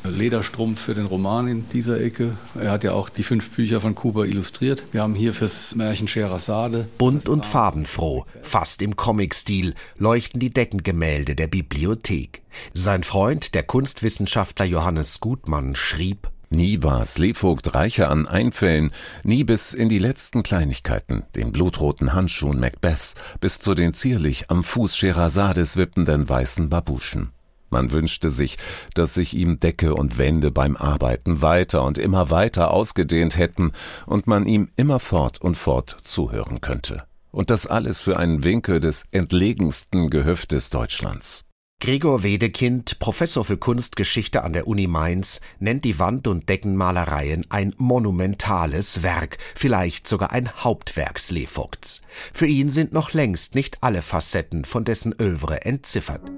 Lederstrumpf 0.03 0.81
für 0.81 0.95
den 0.95 1.05
Roman 1.05 1.47
in 1.47 1.69
dieser 1.69 2.01
Ecke. 2.01 2.37
Er 2.59 2.71
hat 2.71 2.83
ja 2.83 2.93
auch 2.93 3.07
die 3.07 3.21
fünf 3.21 3.51
Bücher 3.51 3.81
von 3.81 3.93
Kuba 3.93 4.23
illustriert. 4.23 4.85
Wir 4.91 5.03
haben 5.03 5.13
hier 5.13 5.35
fürs 5.35 5.75
Märchen 5.75 6.07
Scheherazade. 6.07 6.87
Bunt 6.97 7.29
und 7.29 7.45
farbenfroh, 7.45 8.25
fast 8.41 8.81
im 8.81 8.95
Comic-Stil, 8.95 9.75
leuchten 9.95 10.39
die 10.39 10.49
Deckengemälde 10.49 11.35
der 11.35 11.47
Bibliothek. 11.47 12.41
Sein 12.73 13.03
Freund, 13.03 13.53
der 13.53 13.61
Kunstwissenschaftler 13.61 14.65
Johannes 14.65 15.19
Gutmann, 15.19 15.75
schrieb 15.75 16.31
Nie 16.51 16.81
war 16.81 17.05
Slevogt 17.05 17.75
reicher 17.75 18.09
an 18.09 18.27
Einfällen, 18.27 18.91
nie 19.23 19.43
bis 19.43 19.73
in 19.73 19.87
die 19.87 19.99
letzten 19.99 20.41
Kleinigkeiten, 20.41 21.23
den 21.35 21.51
blutroten 21.51 22.13
Handschuhen 22.13 22.59
Macbeths, 22.59 23.13
bis 23.39 23.59
zu 23.59 23.75
den 23.75 23.93
zierlich 23.93 24.49
am 24.49 24.63
Fuß 24.63 24.97
Scheherazades 24.97 25.77
wippenden 25.77 26.27
weißen 26.27 26.69
Babuschen. 26.69 27.29
Man 27.69 27.91
wünschte 27.91 28.31
sich, 28.31 28.57
dass 28.95 29.13
sich 29.13 29.35
ihm 29.35 29.59
Decke 29.59 29.93
und 29.93 30.17
Wände 30.17 30.49
beim 30.49 30.75
Arbeiten 30.75 31.43
weiter 31.43 31.83
und 31.83 31.99
immer 31.99 32.31
weiter 32.31 32.71
ausgedehnt 32.71 33.37
hätten 33.37 33.73
und 34.07 34.25
man 34.25 34.47
ihm 34.47 34.69
immerfort 34.75 35.39
und 35.39 35.55
fort 35.55 35.97
zuhören 36.01 36.61
könnte. 36.61 37.03
Und 37.31 37.51
das 37.51 37.67
alles 37.67 38.01
für 38.01 38.17
einen 38.17 38.43
Winkel 38.43 38.79
des 38.79 39.03
entlegensten 39.11 40.09
Gehöftes 40.09 40.71
Deutschlands. 40.71 41.45
Gregor 41.81 42.23
Wedekind, 42.23 42.99
Professor 42.99 43.45
für 43.45 43.55
Kunstgeschichte 43.55 44.43
an 44.43 44.51
der 44.51 44.67
Uni 44.67 44.87
Mainz, 44.87 45.39
nennt 45.59 45.85
die 45.85 45.97
Wand- 45.97 46.27
und 46.27 46.49
Deckenmalereien 46.49 47.45
ein 47.49 47.73
monumentales 47.77 49.01
Werk, 49.01 49.37
vielleicht 49.55 50.05
sogar 50.05 50.33
ein 50.33 50.51
Hauptwerk 50.57 51.21
Slevogts. 51.21 52.01
Für 52.33 52.47
ihn 52.47 52.69
sind 52.69 52.91
noch 52.91 53.13
längst 53.13 53.55
nicht 53.55 53.81
alle 53.81 54.01
Facetten 54.01 54.65
von 54.65 54.83
dessen 54.83 55.15
Övre 55.21 55.61
entziffert. 55.61 56.29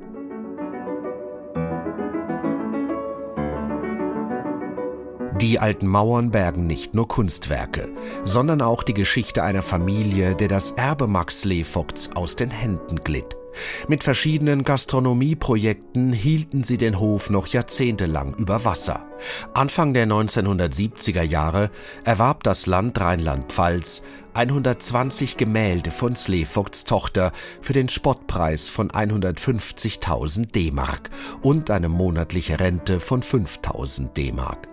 Die 5.41 5.57
alten 5.57 5.87
Mauern 5.87 6.29
bergen 6.29 6.67
nicht 6.67 6.93
nur 6.93 7.07
Kunstwerke, 7.07 7.89
sondern 8.25 8.61
auch 8.61 8.83
die 8.83 8.93
Geschichte 8.93 9.41
einer 9.41 9.63
Familie, 9.63 10.35
der 10.35 10.49
das 10.49 10.69
Erbe 10.73 11.07
Max 11.07 11.45
Levogts 11.45 12.11
aus 12.15 12.35
den 12.35 12.51
Händen 12.51 13.03
glitt. 13.03 13.40
Mit 13.87 14.03
verschiedenen 14.03 14.63
Gastronomieprojekten 14.63 16.13
hielten 16.13 16.63
sie 16.63 16.77
den 16.77 16.99
Hof 16.99 17.29
noch 17.29 17.47
jahrzehntelang 17.47 18.35
über 18.35 18.65
Wasser. 18.65 19.05
Anfang 19.53 19.93
der 19.93 20.07
1970er 20.07 21.21
Jahre 21.21 21.69
erwarb 22.03 22.43
das 22.43 22.65
Land 22.65 22.99
Rheinland-Pfalz 22.99 24.03
120 24.33 25.37
Gemälde 25.37 25.91
von 25.91 26.15
Slevogts 26.15 26.85
Tochter 26.85 27.31
für 27.61 27.73
den 27.73 27.89
Spottpreis 27.89 28.69
von 28.69 28.89
150.000 28.89 30.51
D-Mark 30.51 31.09
und 31.41 31.69
eine 31.69 31.89
monatliche 31.89 32.59
Rente 32.59 32.99
von 32.99 33.21
5.000 33.21 34.13
D-Mark. 34.13 34.69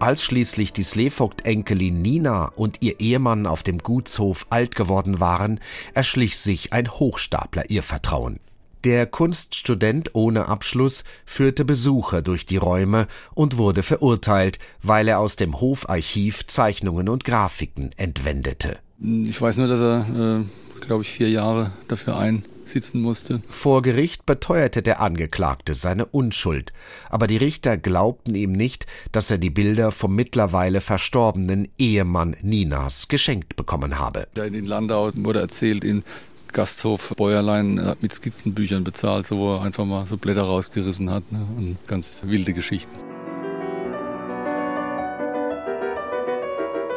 Als 0.00 0.22
schließlich 0.22 0.72
die 0.72 0.82
Slevogt-Enkelin 0.82 2.00
Nina 2.00 2.46
und 2.56 2.78
ihr 2.80 3.00
Ehemann 3.00 3.46
auf 3.46 3.62
dem 3.62 3.76
Gutshof 3.76 4.46
alt 4.48 4.74
geworden 4.74 5.20
waren, 5.20 5.60
erschlich 5.92 6.38
sich 6.38 6.72
ein 6.72 6.90
Hochstapler 6.90 7.68
ihr 7.68 7.82
Vertrauen. 7.82 8.40
Der 8.84 9.04
Kunststudent 9.04 10.14
ohne 10.14 10.48
Abschluss 10.48 11.04
führte 11.26 11.66
Besucher 11.66 12.22
durch 12.22 12.46
die 12.46 12.56
Räume 12.56 13.08
und 13.34 13.58
wurde 13.58 13.82
verurteilt, 13.82 14.58
weil 14.82 15.06
er 15.06 15.18
aus 15.18 15.36
dem 15.36 15.60
Hofarchiv 15.60 16.46
Zeichnungen 16.46 17.10
und 17.10 17.24
Grafiken 17.24 17.90
entwendete. 17.98 18.78
Ich 19.00 19.40
weiß 19.40 19.58
nur, 19.58 19.68
dass 19.68 19.80
er, 19.80 20.40
äh, 20.40 20.84
glaube 20.84 21.02
ich, 21.02 21.10
vier 21.10 21.30
Jahre 21.30 21.70
dafür 21.88 22.18
ein 22.18 22.44
sitzen 22.64 23.00
musste. 23.00 23.34
Vor 23.48 23.82
Gericht 23.82 24.26
beteuerte 24.26 24.82
der 24.82 25.00
Angeklagte 25.00 25.74
seine 25.74 26.06
Unschuld, 26.06 26.72
aber 27.08 27.26
die 27.26 27.36
Richter 27.36 27.76
glaubten 27.76 28.34
ihm 28.34 28.52
nicht, 28.52 28.86
dass 29.12 29.30
er 29.30 29.38
die 29.38 29.50
Bilder 29.50 29.90
vom 29.90 30.14
mittlerweile 30.14 30.80
verstorbenen 30.80 31.68
Ehemann 31.78 32.36
Ninas 32.42 33.08
geschenkt 33.08 33.56
bekommen 33.56 33.98
habe. 33.98 34.28
In 34.36 34.66
Landau 34.66 35.10
wurde 35.16 35.40
erzählt, 35.40 35.84
in 35.84 36.04
Gasthof 36.52 37.14
Bäuerlein 37.16 37.84
hat 37.84 38.02
mit 38.02 38.14
Skizzenbüchern 38.14 38.84
bezahlt, 38.84 39.26
so 39.26 39.38
wo 39.38 39.54
er 39.54 39.62
einfach 39.62 39.84
mal 39.84 40.06
so 40.06 40.16
Blätter 40.16 40.42
rausgerissen 40.42 41.10
hat 41.10 41.30
ne? 41.30 41.46
und 41.56 41.78
ganz 41.86 42.18
wilde 42.22 42.52
Geschichten. 42.52 43.09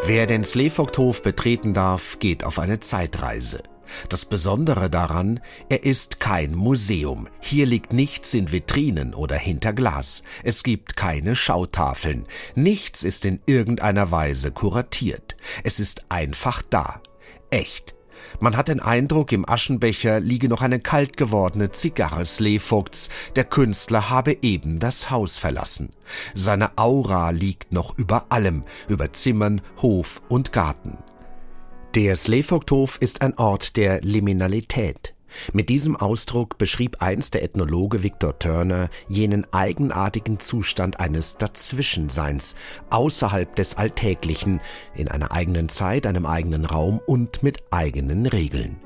Wer 0.05 0.27
den 0.27 0.43
Slevogthof 0.43 1.23
betreten 1.23 1.73
darf, 1.73 2.19
geht 2.19 2.43
auf 2.43 2.59
eine 2.59 2.81
Zeitreise. 2.81 3.63
Das 4.09 4.25
Besondere 4.25 4.89
daran, 4.89 5.39
er 5.69 5.83
ist 5.83 6.19
kein 6.19 6.53
Museum. 6.55 7.29
Hier 7.39 7.65
liegt 7.65 7.93
nichts 7.93 8.33
in 8.33 8.51
Vitrinen 8.51 9.13
oder 9.13 9.37
hinter 9.37 9.71
Glas. 9.71 10.23
Es 10.43 10.63
gibt 10.63 10.97
keine 10.97 11.37
Schautafeln. 11.37 12.25
Nichts 12.53 13.03
ist 13.03 13.23
in 13.23 13.39
irgendeiner 13.45 14.11
Weise 14.11 14.51
kuratiert. 14.51 15.37
Es 15.63 15.79
ist 15.79 16.11
einfach 16.11 16.61
da. 16.63 17.01
Echt. 17.49 17.92
Man 18.43 18.57
hat 18.57 18.67
den 18.67 18.81
Eindruck, 18.81 19.31
im 19.31 19.47
Aschenbecher 19.47 20.19
liege 20.19 20.49
noch 20.49 20.61
eine 20.61 20.81
kalt 20.81 21.15
gewordene 21.15 21.71
Zigarre 21.71 22.25
Slevogts, 22.25 23.09
der 23.37 23.45
Künstler 23.45 24.09
habe 24.09 24.37
eben 24.41 24.79
das 24.79 25.09
Haus 25.09 25.39
verlassen. 25.39 25.91
Seine 26.35 26.77
Aura 26.77 27.29
liegt 27.29 27.71
noch 27.71 27.97
über 27.97 28.25
allem, 28.33 28.63
über 28.89 29.13
Zimmern, 29.13 29.61
Hof 29.81 30.21
und 30.27 30.51
Garten. 30.51 30.97
Der 31.95 32.17
Slevogthof 32.17 32.97
ist 32.99 33.21
ein 33.21 33.37
Ort 33.37 33.77
der 33.77 34.01
Liminalität. 34.01 35.13
Mit 35.51 35.69
diesem 35.69 35.95
Ausdruck 35.95 36.57
beschrieb 36.57 37.01
einst 37.01 37.33
der 37.33 37.43
Ethnologe 37.43 38.03
Victor 38.03 38.37
Turner 38.39 38.89
jenen 39.07 39.45
eigenartigen 39.53 40.39
Zustand 40.39 40.99
eines 40.99 41.37
Dazwischenseins, 41.37 42.55
außerhalb 42.89 43.55
des 43.55 43.77
Alltäglichen, 43.77 44.61
in 44.95 45.07
einer 45.07 45.31
eigenen 45.31 45.69
Zeit, 45.69 46.05
einem 46.07 46.25
eigenen 46.25 46.65
Raum 46.65 46.99
und 47.05 47.43
mit 47.43 47.63
eigenen 47.71 48.25
Regeln. 48.25 48.79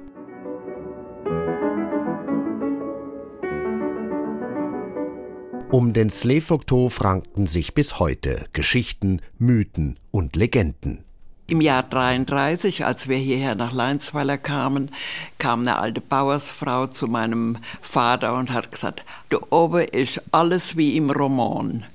Um 5.69 5.91
den 5.91 6.09
Slevogthof 6.09 7.03
rankten 7.03 7.45
sich 7.45 7.73
bis 7.73 7.99
heute 7.99 8.45
Geschichten, 8.53 9.21
Mythen 9.37 9.99
und 10.11 10.37
Legenden. 10.37 11.03
Im 11.49 11.61
Jahr 11.61 11.83
33, 11.83 12.83
als 12.83 13.07
wir 13.07 13.15
hierher 13.15 13.55
nach 13.55 13.71
Leinsweiler 13.71 14.37
kamen, 14.37 14.91
kam 15.39 15.61
eine 15.61 15.79
alte 15.79 16.01
Bauersfrau 16.01 16.87
zu 16.87 17.07
meinem 17.07 17.57
Vater 17.81 18.35
und 18.35 18.51
hat 18.51 18.69
gesagt, 18.69 19.05
da 19.29 19.37
oben 19.49 19.85
ist 19.85 20.21
alles 20.31 20.75
wie 20.75 20.97
im 20.97 21.09
Roman, 21.09 21.85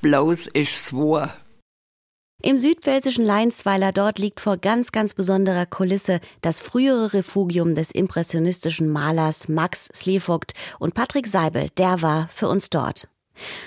bloß 0.00 0.46
ist 0.46 0.94
wahr. 0.94 1.34
Im 2.40 2.58
südpfälzischen 2.58 3.24
Leinsweiler 3.24 3.92
dort 3.92 4.18
liegt 4.18 4.40
vor 4.40 4.56
ganz, 4.56 4.92
ganz 4.92 5.12
besonderer 5.12 5.66
Kulisse 5.66 6.20
das 6.40 6.60
frühere 6.60 7.12
Refugium 7.12 7.74
des 7.74 7.90
impressionistischen 7.90 8.90
Malers 8.90 9.46
Max 9.46 9.90
Slevogt 9.94 10.54
und 10.78 10.94
Patrick 10.94 11.26
Seibel, 11.26 11.68
der 11.76 12.00
war 12.00 12.30
für 12.32 12.48
uns 12.48 12.70
dort. 12.70 13.08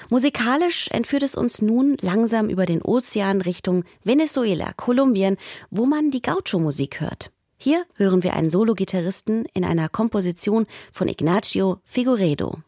Musikalisch 0.10 0.88
entführt 0.90 1.24
es 1.24 1.36
uns 1.36 1.62
nun 1.62 1.98
langsam 2.02 2.50
über 2.50 2.66
den 2.66 2.82
Ozean 2.82 3.42
Richtung 3.42 3.84
Venezuela, 4.04 4.74
Kolumbien, 4.76 5.38
wo 5.70 5.86
man 5.86 6.12
die 6.12 6.22
Gaucho-Musik 6.22 7.02
hört. 7.02 7.32
Hier 7.58 7.86
hören 7.98 8.24
wir 8.24 8.34
einen 8.34 8.50
Solo-Gitarristen 8.50 9.46
in 9.54 9.64
einer 9.64 9.90
Komposition 9.90 10.68
von 10.92 11.08
Ignacio 11.08 11.80
Figueredo. 11.84 12.60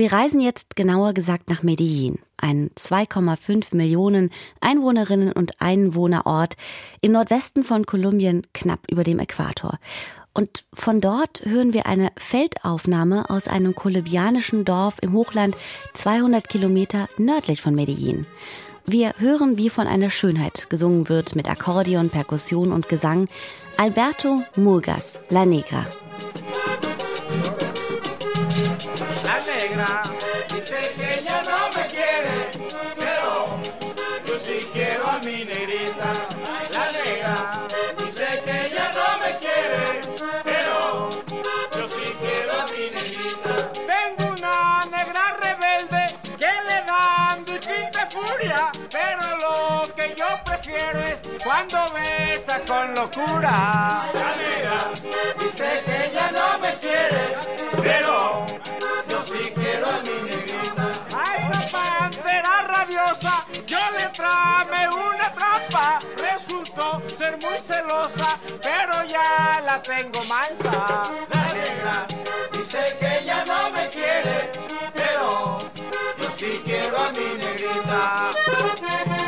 Wir 0.00 0.14
reisen 0.14 0.40
jetzt 0.40 0.76
genauer 0.76 1.12
gesagt 1.12 1.50
nach 1.50 1.62
Medellin, 1.62 2.20
ein 2.38 2.70
2,5 2.70 3.76
Millionen 3.76 4.30
Einwohnerinnen 4.62 5.30
und 5.30 5.60
Einwohnerort 5.60 6.56
im 7.02 7.12
Nordwesten 7.12 7.64
von 7.64 7.84
Kolumbien, 7.84 8.46
knapp 8.54 8.80
über 8.90 9.04
dem 9.04 9.18
Äquator. 9.18 9.78
Und 10.32 10.64
von 10.72 11.02
dort 11.02 11.44
hören 11.44 11.74
wir 11.74 11.84
eine 11.84 12.12
Feldaufnahme 12.16 13.28
aus 13.28 13.46
einem 13.46 13.74
kolumbianischen 13.74 14.64
Dorf 14.64 14.96
im 15.02 15.12
Hochland 15.12 15.54
200 15.92 16.48
Kilometer 16.48 17.06
nördlich 17.18 17.60
von 17.60 17.74
Medellin. 17.74 18.24
Wir 18.86 19.12
hören, 19.18 19.58
wie 19.58 19.68
von 19.68 19.86
einer 19.86 20.08
Schönheit 20.08 20.70
gesungen 20.70 21.10
wird 21.10 21.36
mit 21.36 21.46
Akkordeon, 21.46 22.08
Perkussion 22.08 22.72
und 22.72 22.88
Gesang. 22.88 23.28
Alberto 23.76 24.40
Murgas, 24.56 25.20
La 25.28 25.44
Negra. 25.44 25.84
Pero 48.90 49.36
lo 49.38 49.94
que 49.94 50.14
yo 50.16 50.26
prefiero 50.44 50.98
es 51.00 51.20
cuando 51.44 51.78
besa 51.92 52.60
con 52.66 52.94
locura. 52.94 54.06
La 54.14 54.36
negra 54.36 54.78
dice 55.38 55.82
que 55.84 56.06
ella 56.06 56.30
no 56.32 56.58
me 56.58 56.74
quiere, 56.78 57.36
pero 57.82 58.46
yo 59.08 59.22
sí 59.22 59.52
quiero 59.54 59.86
a 59.86 60.00
mi 60.00 60.30
negrita. 60.30 60.88
A 61.16 61.36
esta 61.36 61.78
pantera 61.78 62.62
rabiosa 62.62 63.44
yo 63.66 63.78
le 63.98 64.06
trame 64.08 64.88
una 64.88 65.32
trampa. 65.34 65.98
Resultó 66.16 67.02
ser 67.14 67.36
muy 67.38 67.58
celosa, 67.58 68.38
pero 68.62 69.04
ya 69.04 69.60
la 69.64 69.82
tengo 69.82 70.24
mansa. 70.24 70.70
La 71.32 71.52
negra 71.52 72.06
dice 72.52 72.96
que 72.98 73.18
ella 73.18 73.44
no 73.46 73.70
me 73.70 73.79
sí 76.90 76.96
quiero 76.96 76.98
a 76.98 77.12
mi 77.12 77.38
negrita. 77.38 79.19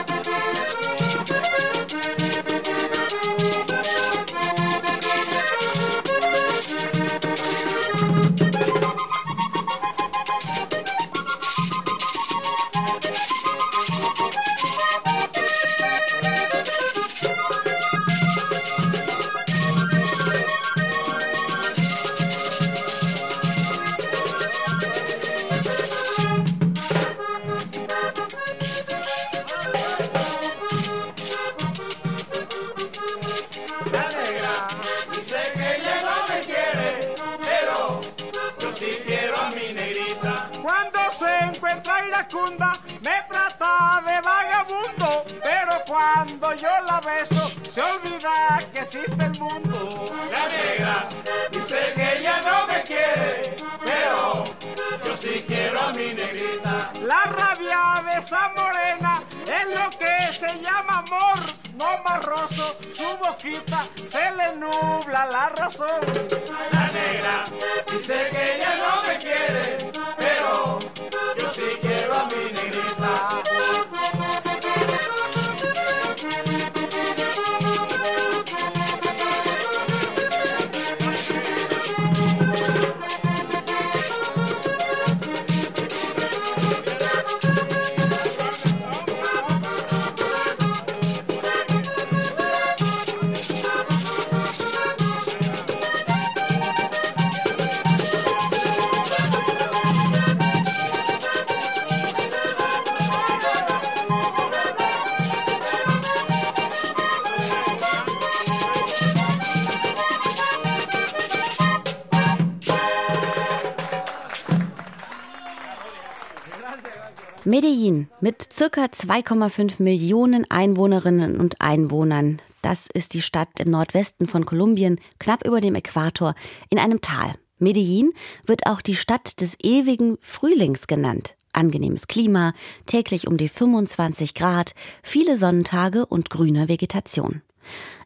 Medellin 117.53 118.09
mit 118.23 118.51
circa 118.51 118.87
2,5 118.87 119.83
Millionen 119.83 120.51
Einwohnerinnen 120.51 121.39
und 121.39 121.61
Einwohnern. 121.61 122.41
Das 122.63 122.87
ist 122.87 123.13
die 123.13 123.21
Stadt 123.21 123.61
im 123.61 123.71
Nordwesten 123.71 124.27
von 124.27 124.47
Kolumbien, 124.47 124.99
knapp 125.19 125.47
über 125.47 125.61
dem 125.61 125.75
Äquator, 125.75 126.35
in 126.71 126.79
einem 126.79 127.03
Tal. 127.03 127.35
Medellin 127.59 128.13
wird 128.47 128.65
auch 128.67 128.81
die 128.81 128.95
Stadt 128.95 129.43
des 129.43 129.59
ewigen 129.63 130.17
Frühlings 130.23 130.87
genannt. 130.87 131.35
Angenehmes 131.53 132.07
Klima, 132.07 132.55
täglich 132.87 133.27
um 133.27 133.37
die 133.37 133.51
25 133.51 134.33
Grad, 134.33 134.75
viele 135.03 135.37
Sonnentage 135.37 136.07
und 136.07 136.31
grüne 136.31 136.71
Vegetation. 136.71 137.43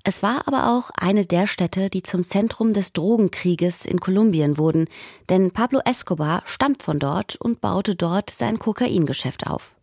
Es 0.09 0.23
war 0.23 0.47
aber 0.47 0.71
auch 0.71 0.91
eine 0.91 1.27
der 1.27 1.49
Städte, 1.49 1.91
die 1.91 2.05
zum 2.05 2.23
Zentrum 2.23 2.73
des 2.73 2.93
Drogenkrieges 2.93 3.85
in 3.85 3.99
Kolumbien 3.99 4.57
wurden, 4.57 4.87
denn 5.29 5.51
Pablo 5.51 5.81
Escobar 5.85 6.45
stammt 6.47 6.85
von 6.85 7.01
dort 7.01 7.35
und 7.35 7.61
baute 7.61 7.97
dort 7.97 8.31
sein 8.31 8.61
Kokaingeschäft 8.61 9.49
auf. 9.49 9.75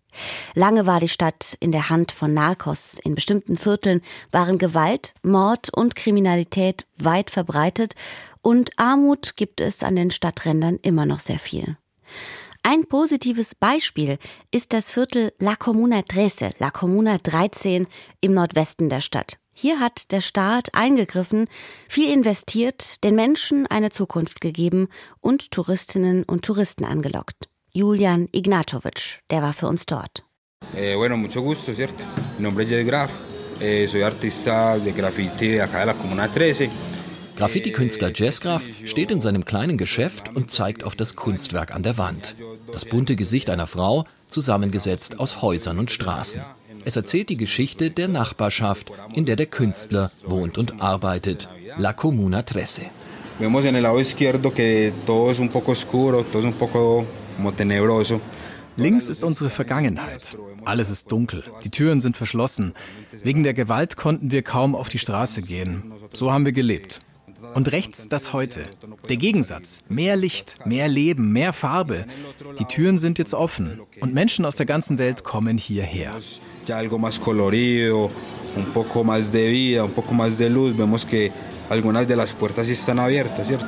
Lange 0.54 0.86
war 0.86 1.02
die 1.02 1.10
Stadt 1.10 1.58
in 1.60 1.74
der 1.74 1.90
Hand 1.90 2.14
von 2.14 2.34
Narcos. 2.34 2.98
In 3.04 3.16
bestimmten 3.16 3.58
Vierteln 3.58 4.02
waren 4.32 4.60
Gewalt, 4.60 5.14
Mord 5.24 5.74
und 5.76 5.98
Kriminalität 5.98 6.86
weit 6.98 7.30
verbreitet 7.30 7.94
und 8.42 8.80
Armut 8.80 9.36
gibt 9.36 9.60
es 9.60 9.84
an 9.84 9.98
den 9.98 10.10
Stadträndern 10.10 10.80
immer 10.84 11.06
noch 11.06 11.20
sehr 11.20 11.40
viel. 11.40 11.76
Ein 12.62 12.86
positives 12.86 13.56
Beispiel 13.56 14.18
ist 14.52 14.72
das 14.72 14.90
Viertel 14.90 15.34
La 15.40 15.58
Comuna 15.58 16.02
13, 16.02 16.54
La 16.60 16.72
Comuna 16.72 17.18
13 17.18 17.88
im 18.22 18.34
Nordwesten 18.34 18.88
der 18.88 19.02
Stadt. 19.02 19.43
Hier 19.54 19.80
hat 19.80 20.12
der 20.12 20.22
Staat 20.22 20.74
eingegriffen, 20.74 21.48
viel 21.88 22.12
investiert, 22.12 23.04
den 23.04 23.16
Menschen 23.16 23.68
eine 23.68 23.92
Zukunft 23.92 24.42
gegeben 24.42 24.88
und 25.22 25.52
Touristinnen 25.52 26.24
und 26.24 26.44
Touristen 26.44 26.86
angelockt. 26.86 27.48
Julian 27.72 28.28
Ignatovic, 28.32 29.22
der 29.30 29.42
war 29.42 29.54
für 29.54 29.68
uns 29.68 29.86
dort. 29.86 30.24
Eh, 30.76 30.96
bueno, 30.96 31.18
mucho 31.18 31.42
gusto, 31.42 31.74
¿cierto? 31.74 32.04
Mi 32.38 32.44
nombre 32.44 32.64
es 32.64 32.70
Jed 32.70 32.88
Graf, 32.88 33.12
eh, 33.60 33.88
soy 33.88 34.02
artista 34.02 34.80
de 34.80 34.92
graffiti 34.92 35.60
acá 35.60 35.80
de 35.80 35.86
la 35.86 35.94
Comuna 35.94 36.28
13. 36.28 36.72
Graffiti-Künstler 37.36 38.12
Jazzgraf 38.14 38.64
steht 38.86 39.12
in 39.12 39.20
seinem 39.20 39.44
kleinen 39.44 39.78
Geschäft 39.78 40.36
und 40.36 40.52
zeigt 40.52 40.84
auf 40.84 40.96
das 40.96 41.16
Kunstwerk 41.16 41.74
an 41.74 41.84
der 41.84 41.98
Wand. 41.98 42.36
Das 42.72 42.86
bunte 42.86 43.16
Gesicht 43.16 43.50
einer 43.50 43.68
Frau, 43.68 44.06
zusammengesetzt 44.28 45.20
aus 45.20 45.42
Häusern 45.42 45.80
und 45.80 45.92
Straßen. 45.92 46.44
Es 46.86 46.96
erzählt 46.96 47.30
die 47.30 47.38
Geschichte 47.38 47.92
der 47.92 48.08
Nachbarschaft, 48.08 48.92
in 49.14 49.26
der 49.26 49.36
der 49.36 49.46
Künstler 49.46 50.12
wohnt 50.26 50.58
und 50.58 50.82
arbeitet. 50.82 51.50
La 51.78 51.94
Comuna 51.94 52.44
Trece. 52.44 52.92
Vemos 53.40 53.66
en 53.66 53.76
el 53.76 53.84
lado 53.84 54.00
izquierdo 54.00 54.54
que 54.54 54.94
todo 55.06 55.32
es 55.32 55.40
un 55.40 55.50
poco 55.50 55.72
oscuro, 55.72 56.24
todo 56.24 56.40
es 56.40 56.46
un 56.46 56.54
poco 56.54 57.06
como 57.36 57.52
tenebroso. 57.52 58.22
Links 58.76 59.08
ist 59.08 59.24
unsere 59.24 59.50
Vergangenheit. 59.50 60.38
Alles 60.66 60.90
ist 60.90 61.12
dunkel. 61.12 61.44
Die 61.64 61.70
Türen 61.70 62.00
sind 62.00 62.18
verschlossen. 62.18 62.74
Wegen 63.12 63.44
der 63.44 63.54
Gewalt 63.54 63.98
konnten 63.98 64.32
wir 64.32 64.42
kaum 64.42 64.76
auf 64.76 64.90
die 64.90 65.00
Straße 65.00 65.42
gehen. 65.42 65.94
So 66.12 66.32
haben 66.32 66.46
wir 66.46 66.54
gelebt. 66.54 67.02
Und 67.54 67.72
rechts 67.72 68.08
das 68.08 68.34
Heute. 68.34 68.66
Der 69.10 69.18
Gegensatz. 69.18 69.84
Mehr 69.90 70.16
Licht, 70.16 70.66
mehr 70.66 70.88
Leben, 70.88 71.32
mehr 71.32 71.54
Farbe. 71.54 72.06
Die 72.60 72.66
Türen 72.66 72.98
sind 72.98 73.20
jetzt 73.20 73.34
offen 73.34 73.82
und 74.00 74.14
Menschen 74.14 74.46
aus 74.46 74.56
der 74.56 74.66
ganzen 74.66 74.98
Welt 74.98 75.24
kommen 75.24 75.58
hierher. 75.58 76.16
Un 78.56 78.66
poco 78.74 79.04
más 79.04 79.32
de 79.32 79.48
vida, 79.48 79.84
un 79.84 79.92
poco 79.92 80.14
más 80.14 80.38
de 80.38 80.50
luz, 80.50 80.76
vemos 80.76 81.06
que 81.06 81.32
algunas 81.70 82.08
de 82.08 82.16
las 82.16 82.34
puertas 82.34 82.68
están 82.70 83.00
abiertas, 83.00 83.48
¿cierto? 83.48 83.66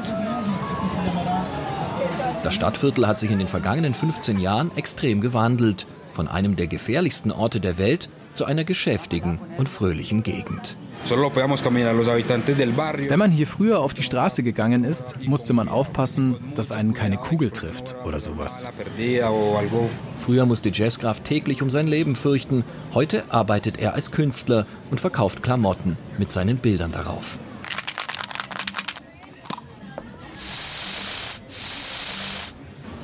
Das 2.44 2.54
Stadtviertel 2.54 3.08
hat 3.08 3.20
sich 3.20 3.32
in 3.32 3.40
den 3.40 3.48
vergangenen 3.48 3.96
15 3.96 4.40
Jahren 4.40 4.72
extrem 4.76 5.20
gewandelt, 5.20 5.88
von 6.12 6.28
einem 6.28 6.56
der 6.56 6.68
gefährlichsten 6.68 7.32
Orte 7.32 7.60
der 7.60 7.80
Welt 7.80 8.10
zu 8.34 8.46
einer 8.46 8.64
geschäftigen 8.64 9.40
und 9.58 9.68
fröhlichen 9.68 10.22
Gegend. 10.22 10.78
Wenn 13.08 13.20
man 13.20 13.32
hier 13.32 13.46
früher 13.46 13.80
auf 13.80 13.94
die 13.94 14.02
Straße 14.02 14.42
gegangen 14.42 14.84
ist, 14.84 15.16
musste 15.22 15.54
man 15.54 15.70
aufpassen, 15.70 16.38
dass 16.56 16.72
einen 16.72 16.96
keine 16.96 17.18
Kugel 17.18 17.52
trifft 17.52 17.96
oder 18.06 18.20
sowas. 18.20 18.68
Früher 20.18 20.48
musste 20.48 20.70
Jazzgraf 20.70 21.20
täglich 21.20 21.62
um 21.62 21.70
sein 21.70 21.86
Leben 21.86 22.16
fürchten. 22.16 22.64
Heute 22.96 23.24
arbeitet 23.30 23.78
er 23.78 23.94
als 23.94 24.12
Künstler 24.12 24.66
und 24.90 25.00
verkauft 25.00 25.44
Klamotten 25.44 25.96
mit 26.18 26.32
seinen 26.32 26.58
Bildern 26.58 26.92
darauf. 26.92 27.38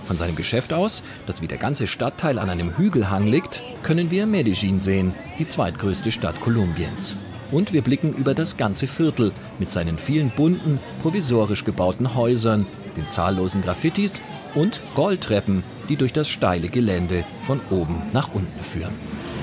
Von 0.03 0.17
seinem 0.17 0.35
Geschäft 0.35 0.73
aus, 0.73 1.03
das 1.27 1.43
wie 1.43 1.47
der 1.47 1.59
ganze 1.59 1.85
Stadtteil 1.85 2.39
an 2.39 2.49
einem 2.49 2.75
Hügelhang 2.77 3.27
liegt, 3.27 3.61
können 3.83 4.09
wir 4.09 4.25
Medellin 4.25 4.79
sehen, 4.79 5.13
die 5.37 5.47
zweitgrößte 5.47 6.11
Stadt 6.11 6.41
Kolumbiens. 6.41 7.15
Und 7.51 7.73
wir 7.73 7.81
blicken 7.81 8.13
über 8.13 8.33
das 8.33 8.57
ganze 8.57 8.87
Viertel 8.87 9.31
mit 9.59 9.71
seinen 9.71 9.97
vielen 9.97 10.31
bunten, 10.31 10.79
provisorisch 11.01 11.65
gebauten 11.65 12.15
Häusern, 12.15 12.65
den 12.95 13.09
zahllosen 13.09 13.61
Graffitis 13.61 14.21
und 14.55 14.81
Rolltreppen, 14.97 15.63
die 15.89 15.97
durch 15.97 16.13
das 16.13 16.29
steile 16.29 16.69
Gelände 16.69 17.25
von 17.41 17.59
oben 17.69 18.01
nach 18.13 18.33
unten 18.33 18.61
führen. 18.61 18.93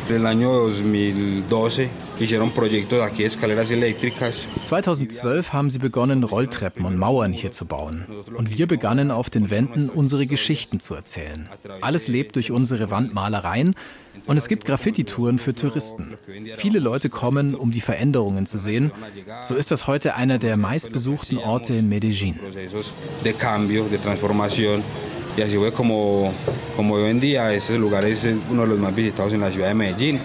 El 0.08 0.26
año 0.26 0.70
2012 0.70 2.07
hicieron 2.18 2.50
proyectos 2.50 3.00
aquí 3.02 3.24
escaleras 3.24 3.70
eléctricas. 3.70 4.48
2012 4.62 5.52
haben 5.52 5.70
sie 5.70 5.78
begonnen, 5.78 6.24
Rolltreppen 6.24 6.84
und 6.84 6.96
Mauern 6.96 7.32
hier 7.32 7.50
zu 7.50 7.66
bauen. 7.66 8.06
Und 8.36 8.56
wir 8.56 8.66
begannen 8.66 9.10
auf 9.10 9.30
den 9.30 9.50
Wänden 9.50 9.88
unsere 9.88 10.26
Geschichten 10.26 10.80
zu 10.80 10.94
erzählen. 10.94 11.48
Alles 11.80 12.08
lebt 12.08 12.36
durch 12.36 12.50
unsere 12.50 12.90
Wandmalereien 12.90 13.74
und 14.26 14.36
es 14.36 14.48
gibt 14.48 14.64
Graffiti-Touren 14.64 15.38
für 15.38 15.54
Touristen. 15.54 16.16
Viele 16.56 16.78
Leute 16.78 17.08
kommen, 17.08 17.54
um 17.54 17.70
die 17.70 17.80
Veränderungen 17.80 18.46
zu 18.46 18.58
sehen. 18.58 18.92
So 19.42 19.54
ist 19.54 19.70
das 19.70 19.86
heute 19.86 20.14
einer 20.14 20.38
der 20.38 20.56
meistbesuchten 20.56 21.38
Orte 21.38 21.74
in 21.74 21.88
Medellin. 21.88 22.38
Y 25.38 25.40
así 25.40 25.56
fue 25.56 25.70
como, 25.70 26.34
como 26.74 26.96
hoy 26.96 27.10
en 27.10 27.20
día 27.20 27.52
ese 27.52 27.78
lugar 27.78 28.04
es 28.04 28.24
uno 28.24 28.62
de 28.62 28.68
los 28.68 28.78
más 28.80 28.92
visitados 28.92 29.32
en 29.32 29.40
la 29.40 29.52
ciudad 29.52 29.68
de 29.68 29.74
Medellín. 29.74 30.20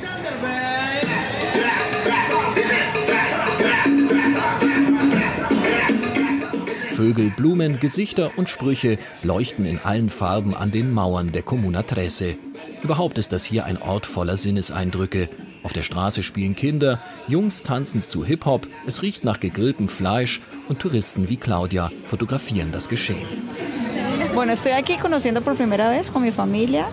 Vögel, 7.04 7.34
Blumen, 7.36 7.82
Gesichter 7.82 8.32
und 8.38 8.48
Sprüche 8.48 8.98
leuchten 9.24 9.66
in 9.66 9.78
allen 9.78 10.10
Farben 10.10 10.56
an 10.56 10.72
den 10.72 10.94
Mauern 10.94 11.34
der 11.34 11.42
Comuna 11.42 11.84
Trece. 11.84 12.38
Überhaupt 12.82 13.18
ist 13.18 13.34
das 13.34 13.44
hier 13.44 13.66
ein 13.66 13.76
Ort 13.82 14.06
voller 14.06 14.38
Sinneseindrücke. 14.38 15.28
Auf 15.64 15.74
der 15.74 15.82
Straße 15.82 16.24
spielen 16.24 16.56
Kinder, 16.56 17.02
Jungs 17.28 17.62
tanzen 17.64 18.06
zu 18.06 18.24
Hip-Hop, 18.24 18.70
es 18.88 19.02
riecht 19.02 19.26
nach 19.26 19.42
gegrilltem 19.42 19.90
Fleisch 19.90 20.42
und 20.70 20.80
Touristen 20.80 21.28
wie 21.28 21.36
Claudia 21.36 21.92
fotografieren 22.06 22.72
das 22.72 22.88
Geschehen. 22.88 23.28
Bueno, 24.34 24.54
estoy 24.54 24.72
aquí 24.72 24.98
conociendo 24.98 25.42
por 25.42 25.56
primera 25.56 25.90
vez 25.90 26.10
con 26.10 26.22
mi 26.24 26.32
familia. 26.32 26.86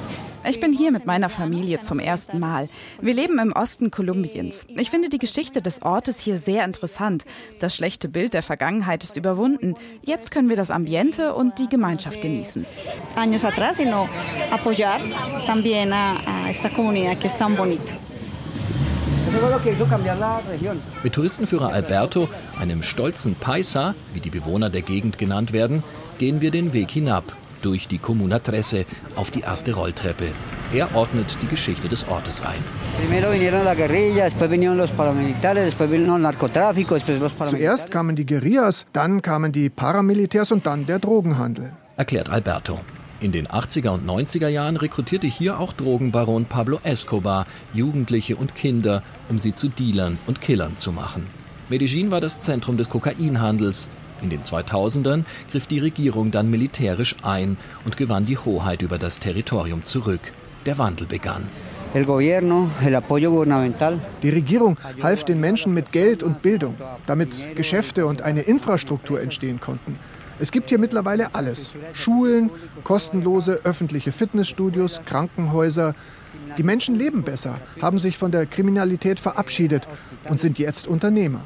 Ich 0.42 0.58
bin 0.58 0.72
hier 0.72 0.90
mit 0.90 1.04
meiner 1.04 1.28
Familie 1.28 1.80
zum 1.80 1.98
ersten 1.98 2.38
Mal. 2.38 2.68
Wir 3.00 3.12
leben 3.12 3.38
im 3.38 3.52
Osten 3.52 3.90
Kolumbiens. 3.90 4.66
Ich 4.76 4.90
finde 4.90 5.10
die 5.10 5.18
Geschichte 5.18 5.60
des 5.60 5.82
Ortes 5.82 6.20
hier 6.20 6.38
sehr 6.38 6.64
interessant. 6.64 7.24
Das 7.58 7.76
schlechte 7.76 8.08
Bild 8.08 8.32
der 8.32 8.42
Vergangenheit 8.42 9.04
ist 9.04 9.16
überwunden. 9.16 9.74
Jetzt 10.02 10.30
können 10.30 10.48
wir 10.48 10.56
das 10.56 10.70
Ambiente 10.70 11.34
und 11.34 11.58
die 11.58 11.68
Gemeinschaft 11.68 12.22
genießen. 12.22 12.64
Años 13.16 13.44
atrás, 13.44 13.76
sino 13.76 14.08
apoyar 14.50 15.00
también 15.46 15.92
a, 15.92 16.16
a 16.26 16.50
esta 16.50 16.70
comunidad 16.70 17.18
que 17.20 17.26
es 17.26 17.36
tan 17.36 17.54
bonita. 17.54 17.92
Mit 21.04 21.12
Touristenführer 21.12 21.72
Alberto, 21.72 22.28
einem 22.58 22.82
stolzen 22.82 23.36
Paisa, 23.36 23.94
wie 24.12 24.20
die 24.20 24.30
Bewohner 24.30 24.70
der 24.70 24.82
Gegend 24.82 25.18
genannt 25.18 25.52
werden, 25.52 25.84
gehen 26.18 26.40
wir 26.40 26.50
den 26.50 26.72
Weg 26.72 26.90
hinab 26.90 27.36
durch 27.64 27.88
die 27.88 27.98
Comuna 27.98 28.38
Trece 28.38 28.84
auf 29.16 29.30
die 29.30 29.40
erste 29.40 29.74
Rolltreppe. 29.74 30.26
Er 30.72 30.94
ordnet 30.94 31.36
die 31.42 31.46
Geschichte 31.46 31.88
des 31.88 32.06
Ortes 32.08 32.42
ein. 32.42 32.62
Zuerst 37.46 37.90
kamen 37.90 38.16
die 38.16 38.26
Guerillas, 38.26 38.86
dann 38.92 39.22
kamen 39.22 39.52
die 39.52 39.70
Paramilitärs 39.70 40.52
und 40.52 40.66
dann 40.66 40.86
der 40.86 40.98
Drogenhandel. 40.98 41.72
Erklärt 41.96 42.30
Alberto. 42.30 42.80
In 43.20 43.32
den 43.32 43.48
80er 43.48 43.90
und 43.90 44.08
90er 44.08 44.48
Jahren 44.48 44.76
rekrutierte 44.78 45.26
hier 45.26 45.60
auch 45.60 45.74
Drogenbaron 45.74 46.46
Pablo 46.46 46.80
Escobar 46.84 47.46
Jugendliche 47.74 48.36
und 48.36 48.54
Kinder, 48.54 49.02
um 49.28 49.38
sie 49.38 49.52
zu 49.52 49.68
Dealern 49.68 50.18
und 50.26 50.40
Killern 50.40 50.78
zu 50.78 50.90
machen. 50.90 51.26
Medellin 51.68 52.10
war 52.10 52.22
das 52.22 52.40
Zentrum 52.40 52.78
des 52.78 52.88
Kokainhandels. 52.88 53.90
In 54.22 54.30
den 54.30 54.42
2000ern 54.42 55.24
griff 55.50 55.66
die 55.66 55.78
Regierung 55.78 56.30
dann 56.30 56.50
militärisch 56.50 57.16
ein 57.22 57.56
und 57.84 57.96
gewann 57.96 58.26
die 58.26 58.38
Hoheit 58.38 58.82
über 58.82 58.98
das 58.98 59.20
Territorium 59.20 59.84
zurück. 59.84 60.32
Der 60.66 60.78
Wandel 60.78 61.06
begann. 61.06 61.48
Die 64.22 64.30
Regierung 64.30 64.76
half 65.02 65.24
den 65.24 65.40
Menschen 65.40 65.74
mit 65.74 65.90
Geld 65.90 66.22
und 66.22 66.42
Bildung, 66.42 66.76
damit 67.06 67.56
Geschäfte 67.56 68.06
und 68.06 68.22
eine 68.22 68.42
Infrastruktur 68.42 69.20
entstehen 69.20 69.60
konnten. 69.60 69.98
Es 70.38 70.52
gibt 70.52 70.70
hier 70.70 70.78
mittlerweile 70.78 71.34
alles. 71.34 71.74
Schulen, 71.92 72.50
kostenlose 72.84 73.60
öffentliche 73.64 74.12
Fitnessstudios, 74.12 75.02
Krankenhäuser, 75.04 75.94
die 76.58 76.62
Menschen 76.62 76.94
leben 76.94 77.22
besser, 77.22 77.58
haben 77.80 77.98
sich 77.98 78.18
von 78.18 78.30
der 78.30 78.46
Kriminalität 78.46 79.20
verabschiedet 79.20 79.86
und 80.28 80.40
sind 80.40 80.58
jetzt 80.58 80.86
Unternehmer. 80.86 81.40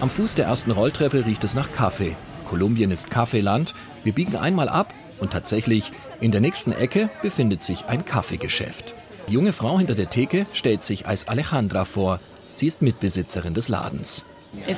Am 0.00 0.10
Fuß 0.10 0.34
der 0.36 0.46
ersten 0.46 0.70
Rolltreppe 0.70 1.26
riecht 1.26 1.44
es 1.44 1.54
nach 1.54 1.72
Kaffee. 1.72 2.16
Kolumbien 2.48 2.90
ist 2.90 3.10
Kaffeeland. 3.10 3.74
Wir 4.04 4.12
biegen 4.12 4.36
einmal 4.36 4.68
ab 4.68 4.94
und 5.18 5.32
tatsächlich, 5.32 5.92
in 6.20 6.32
der 6.32 6.40
nächsten 6.40 6.72
Ecke 6.72 7.10
befindet 7.22 7.62
sich 7.62 7.86
ein 7.86 8.04
Kaffeegeschäft. 8.04 8.94
Die 9.28 9.34
junge 9.34 9.52
Frau 9.52 9.78
hinter 9.78 9.94
der 9.94 10.08
Theke 10.08 10.46
stellt 10.52 10.82
sich 10.82 11.06
als 11.06 11.28
Alejandra 11.28 11.84
vor. 11.84 12.20
Sie 12.54 12.66
ist 12.66 12.80
Mitbesitzerin 12.80 13.54
des 13.54 13.68
Ladens. 13.68 14.24
Wir 14.66 14.74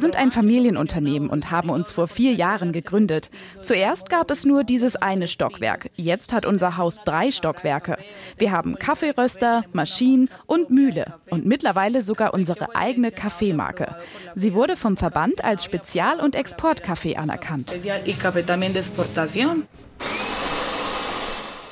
sind 0.00 0.16
ein 0.16 0.32
Familienunternehmen 0.32 1.28
und 1.28 1.50
haben 1.50 1.70
uns 1.70 1.90
vor 1.90 2.08
vier 2.08 2.32
Jahren 2.32 2.72
gegründet. 2.72 3.30
Zuerst 3.62 4.08
gab 4.08 4.30
es 4.30 4.44
nur 4.44 4.64
dieses 4.64 4.96
eine 4.96 5.26
Stockwerk. 5.26 5.90
Jetzt 5.96 6.32
hat 6.32 6.46
unser 6.46 6.76
Haus 6.76 7.00
drei 7.04 7.30
Stockwerke. 7.30 7.98
Wir 8.38 8.52
haben 8.52 8.76
Kaffeeröster, 8.78 9.64
Maschinen 9.72 10.30
und 10.46 10.70
Mühle 10.70 11.14
und 11.30 11.46
mittlerweile 11.46 12.02
sogar 12.02 12.32
unsere 12.34 12.74
eigene 12.76 13.10
Kaffeemarke. 13.10 13.96
Sie 14.34 14.54
wurde 14.54 14.76
vom 14.76 14.96
Verband 14.96 15.44
als 15.44 15.64
Spezial- 15.64 16.20
und 16.20 16.34
Exportkaffee 16.36 17.16
anerkannt. 17.16 17.74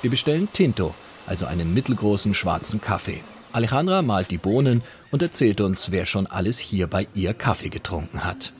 Wir 0.00 0.10
bestellen 0.10 0.48
Tinto, 0.52 0.94
also 1.26 1.46
einen 1.46 1.74
mittelgroßen 1.74 2.34
schwarzen 2.34 2.80
Kaffee. 2.80 3.20
Alejandra 3.58 4.02
malt 4.02 4.30
die 4.30 4.38
Bohnen 4.38 4.82
und 5.10 5.20
erzählt 5.20 5.60
uns, 5.60 5.90
wer 5.90 6.06
schon 6.06 6.28
alles 6.28 6.60
hier 6.60 6.86
bei 6.86 7.08
ihr 7.14 7.34
Kaffee 7.34 7.70
getrunken 7.70 8.24
hat. 8.24 8.52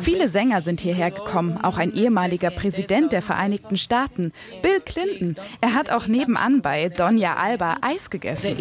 Viele 0.00 0.28
Sänger 0.28 0.62
sind 0.62 0.80
hierher 0.80 1.10
gekommen, 1.10 1.58
auch 1.60 1.76
ein 1.76 1.92
ehemaliger 1.92 2.50
Präsident 2.50 3.12
der 3.12 3.22
Vereinigten 3.22 3.76
Staaten, 3.76 4.30
Bill 4.62 4.78
Clinton. 4.86 5.34
Er 5.60 5.74
hat 5.74 5.90
auch 5.90 6.06
nebenan 6.06 6.62
bei 6.62 6.86
Doña 6.86 7.34
Alba 7.34 7.78
Eis 7.80 8.08
gegessen. 8.08 8.56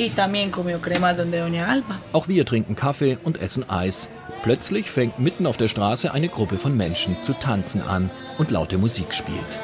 Auch 2.14 2.28
wir 2.28 2.46
trinken 2.48 2.76
Kaffee 2.76 3.20
und 3.24 3.40
essen 3.40 3.70
Eis. 3.70 4.10
Plötzlich 4.42 4.90
fängt 4.90 5.20
mitten 5.20 5.46
auf 5.46 5.58
der 5.58 5.68
Straße 5.68 6.12
eine 6.12 6.30
Gruppe 6.30 6.58
von 6.58 6.76
Menschen 6.76 7.22
zu 7.22 7.34
tanzen 7.34 7.84
an 7.84 8.10
und 8.40 8.50
laute 8.50 8.80
Musik 8.80 9.14
spielt. 9.14 9.60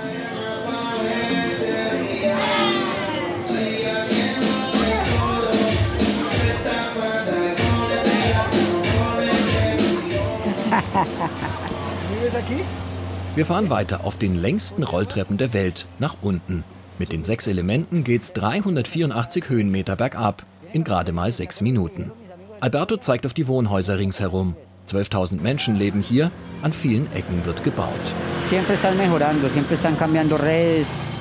Wir 13.35 13.45
fahren 13.45 13.69
weiter 13.69 14.03
auf 14.03 14.17
den 14.17 14.35
längsten 14.35 14.83
Rolltreppen 14.83 15.37
der 15.37 15.53
Welt 15.53 15.85
nach 15.99 16.17
unten. 16.21 16.63
Mit 16.97 17.11
den 17.11 17.23
sechs 17.23 17.47
Elementen 17.47 18.03
geht's 18.03 18.33
384 18.33 19.49
Höhenmeter 19.49 19.95
bergab 19.95 20.45
in 20.73 20.83
gerade 20.83 21.11
mal 21.11 21.31
sechs 21.31 21.61
Minuten. 21.61 22.11
Alberto 22.59 22.97
zeigt 22.97 23.25
auf 23.25 23.33
die 23.33 23.47
Wohnhäuser 23.47 23.97
ringsherum. 23.97 24.55
12.000 24.87 25.41
Menschen 25.41 25.75
leben 25.75 26.01
hier, 26.01 26.31
an 26.61 26.73
vielen 26.73 27.11
Ecken 27.13 27.45
wird 27.45 27.63
gebaut. 27.63 28.13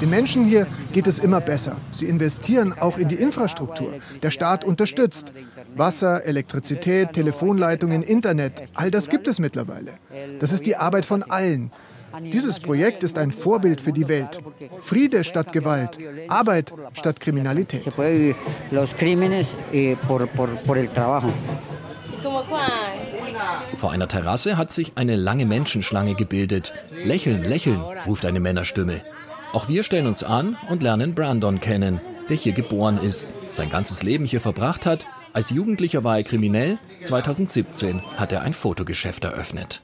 Den 0.00 0.10
Menschen 0.10 0.44
hier 0.44 0.66
geht 0.92 1.06
es 1.06 1.18
immer 1.18 1.40
besser. 1.40 1.76
Sie 1.90 2.06
investieren 2.06 2.72
auch 2.72 2.98
in 2.98 3.08
die 3.08 3.16
Infrastruktur. 3.16 3.94
Der 4.22 4.30
Staat 4.30 4.64
unterstützt. 4.64 5.32
Wasser, 5.74 6.24
Elektrizität, 6.24 7.12
Telefonleitungen, 7.12 8.02
Internet, 8.02 8.64
all 8.74 8.90
das 8.90 9.08
gibt 9.08 9.28
es 9.28 9.38
mittlerweile. 9.38 9.94
Das 10.38 10.52
ist 10.52 10.66
die 10.66 10.76
Arbeit 10.76 11.04
von 11.04 11.22
allen. 11.22 11.72
Dieses 12.32 12.58
Projekt 12.58 13.02
ist 13.02 13.18
ein 13.18 13.32
Vorbild 13.32 13.80
für 13.80 13.92
die 13.92 14.08
Welt. 14.08 14.40
Friede 14.80 15.24
statt 15.24 15.52
Gewalt, 15.52 15.98
Arbeit 16.28 16.72
statt 16.94 17.20
Kriminalität. 17.20 17.92
Vor 23.76 23.92
einer 23.92 24.08
Terrasse 24.08 24.56
hat 24.56 24.72
sich 24.72 24.92
eine 24.94 25.16
lange 25.16 25.46
Menschenschlange 25.46 26.14
gebildet. 26.14 26.72
Lächeln, 27.04 27.44
lächeln, 27.44 27.80
ruft 28.06 28.24
eine 28.26 28.40
Männerstimme. 28.40 29.02
Auch 29.52 29.68
wir 29.68 29.82
stellen 29.82 30.06
uns 30.06 30.22
an 30.22 30.56
und 30.68 30.82
lernen 30.82 31.14
Brandon 31.14 31.60
kennen, 31.60 32.00
der 32.28 32.36
hier 32.36 32.52
geboren 32.52 32.98
ist, 32.98 33.28
sein 33.50 33.70
ganzes 33.70 34.02
Leben 34.02 34.24
hier 34.24 34.40
verbracht 34.40 34.84
hat. 34.84 35.06
Als 35.32 35.50
Jugendlicher 35.50 36.04
war 36.04 36.18
er 36.18 36.24
kriminell. 36.24 36.78
2017 37.04 38.02
hat 38.16 38.32
er 38.32 38.42
ein 38.42 38.52
Fotogeschäft 38.52 39.24
eröffnet. 39.24 39.82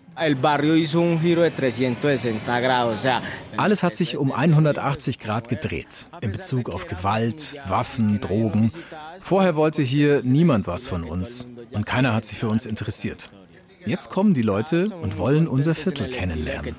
Alles 3.57 3.83
hat 3.83 3.96
sich 3.96 4.16
um 4.16 4.33
180 4.33 5.18
Grad 5.18 5.48
gedreht 5.48 6.07
in 6.20 6.31
Bezug 6.31 6.70
auf 6.70 6.87
Gewalt, 6.87 7.57
Waffen, 7.66 8.20
Drogen. 8.20 8.70
Vorher 9.18 9.57
wollte 9.57 9.83
hier 9.83 10.22
niemand 10.22 10.66
was 10.66 10.87
von 10.87 11.05
uns 11.05 11.48
und 11.72 11.87
keiner 11.87 12.14
hat 12.14 12.27
sich 12.27 12.38
für 12.38 12.48
uns 12.48 12.66
interessiert. 12.66 13.31
Jetzt 13.87 14.09
kommen 14.09 14.35
die 14.35 14.42
Leute 14.42 14.90
und 15.03 15.18
wollen 15.18 15.46
unser 15.48 15.74
Viertel 15.74 16.09
kennenlernen. 16.11 16.74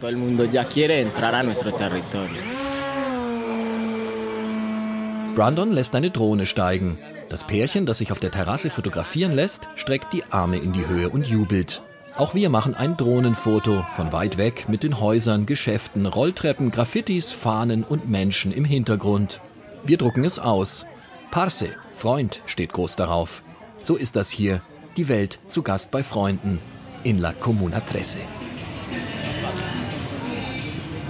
Brandon 5.36 5.74
lässt 5.74 5.96
eine 5.96 6.12
Drohne 6.12 6.46
steigen. 6.46 6.98
Das 7.28 7.44
Pärchen, 7.44 7.86
das 7.86 7.98
sich 7.98 8.14
auf 8.14 8.20
der 8.20 8.32
Terrasse 8.32 8.70
fotografieren 8.70 9.34
lässt, 9.34 9.68
streckt 9.76 10.14
die 10.14 10.24
Arme 10.32 10.58
in 10.58 10.72
die 10.72 10.88
Höhe 10.88 11.10
und 11.10 11.28
jubelt. 11.28 11.82
Auch 12.16 12.34
wir 12.34 12.50
machen 12.50 12.74
ein 12.74 12.96
Drohnenfoto 12.96 13.86
von 13.98 14.14
weit 14.14 14.38
weg 14.38 14.70
mit 14.70 14.84
den 14.84 15.02
Häusern, 15.02 15.46
Geschäften, 15.46 16.06
Rolltreppen, 16.06 16.72
Graffitis, 16.72 17.34
Fahnen 17.34 17.84
und 17.84 18.10
Menschen 18.10 18.54
im 18.54 18.64
Hintergrund. 18.64 19.42
Wir 19.84 19.98
drucken 19.98 20.24
es 20.24 20.40
aus. 20.40 20.86
Parse, 21.32 21.68
Freund, 21.92 22.42
steht 22.46 22.72
groß 22.72 22.96
darauf. 22.96 23.44
So 23.82 23.98
ist 23.98 24.16
das 24.16 24.30
hier. 24.30 24.62
Die 24.96 25.10
Welt 25.10 25.40
zu 25.50 25.64
Gast 25.64 25.92
bei 25.92 26.02
Freunden 26.02 26.62
in 27.04 27.18
La 27.18 27.34
Comuna 27.34 27.82
Trece. 27.82 28.20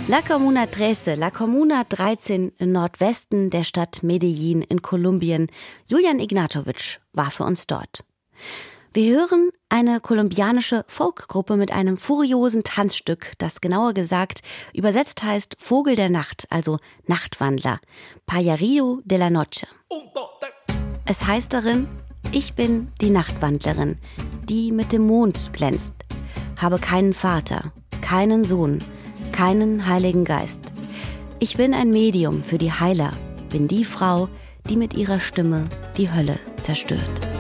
La 0.08 0.22
Comuna 0.22 0.68
Trece, 0.68 1.16
La 1.16 1.32
Comuna 1.32 1.84
13 1.84 2.52
im 2.60 2.72
Nordwesten 2.72 3.50
der 3.50 3.64
Stadt 3.64 4.04
Medellin 4.04 4.62
in 4.62 4.84
Kolumbien. 4.84 5.48
Julian 5.88 6.20
Ignatovic 6.20 7.02
war 7.14 7.32
für 7.32 7.44
uns 7.44 7.66
dort. 7.66 8.06
Wir 8.94 9.16
hören 9.16 9.50
eine 9.68 10.00
kolumbianische 10.00 10.86
Folkgruppe 10.88 11.58
mit 11.58 11.72
einem 11.72 11.98
furiosen 11.98 12.64
Tanzstück, 12.64 13.34
das 13.40 13.62
genauer 13.62 13.96
gesagt 13.96 14.44
übersetzt 14.76 15.24
heißt 15.24 15.56
Vogel 15.58 15.96
der 15.96 16.12
Nacht, 16.12 16.46
also 16.52 16.78
Nachtwandler, 17.08 17.80
Payarillo 18.28 19.02
de 19.06 19.18
la 19.18 19.32
Noche. 19.32 19.66
Es 21.06 21.26
heißt 21.26 21.52
darin, 21.52 21.88
ich 22.32 22.54
bin 22.54 22.92
die 23.02 23.10
Nachtwandlerin, 23.10 23.98
die 24.48 24.72
mit 24.72 24.92
dem 24.92 25.08
Mond 25.08 25.52
glänzt, 25.54 25.94
habe 26.58 26.78
keinen 26.78 27.16
Vater, 27.16 27.74
keinen 28.02 28.44
Sohn, 28.44 28.78
keinen 29.36 29.86
Heiligen 29.86 30.24
Geist. 30.24 30.62
Ich 31.40 31.58
bin 31.58 31.74
ein 31.74 31.90
Medium 31.90 32.42
für 32.42 32.58
die 32.58 32.72
Heiler, 32.72 33.12
bin 33.50 33.68
die 33.68 33.84
Frau, 33.84 34.30
die 34.70 34.78
mit 34.78 34.94
ihrer 34.94 35.20
Stimme 35.20 35.66
die 35.98 36.10
Hölle 36.10 36.40
zerstört. 36.62 37.35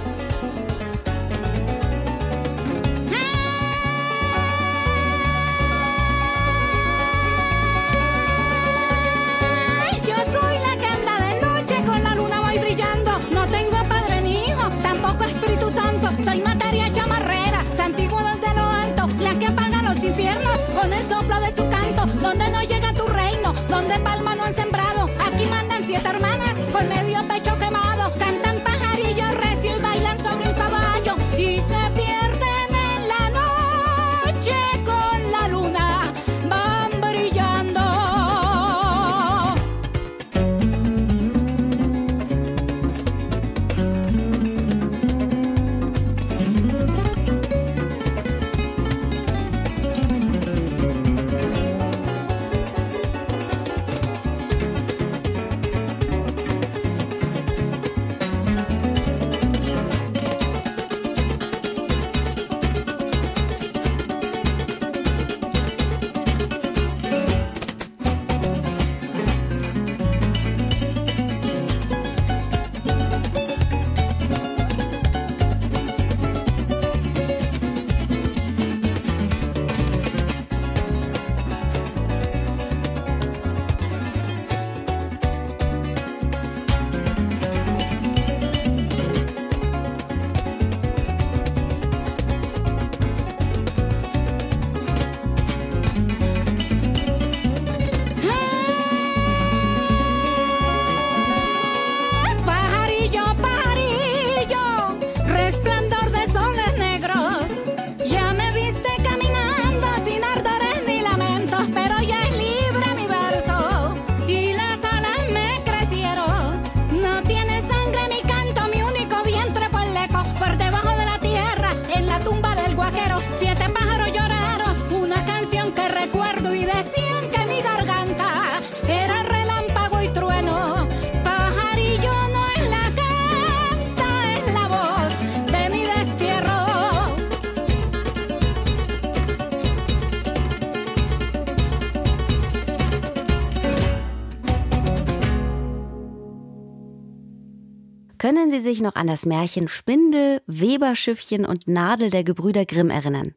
Sich 148.65 148.81
noch 148.81 148.95
an 148.95 149.07
das 149.07 149.25
Märchen 149.25 149.69
Spindel, 149.69 150.41
Weberschiffchen 150.47 151.45
und 151.45 151.69
Nadel 151.69 152.09
der 152.09 152.25
Gebrüder 152.25 152.65
Grimm 152.65 152.89
erinnern? 152.89 153.33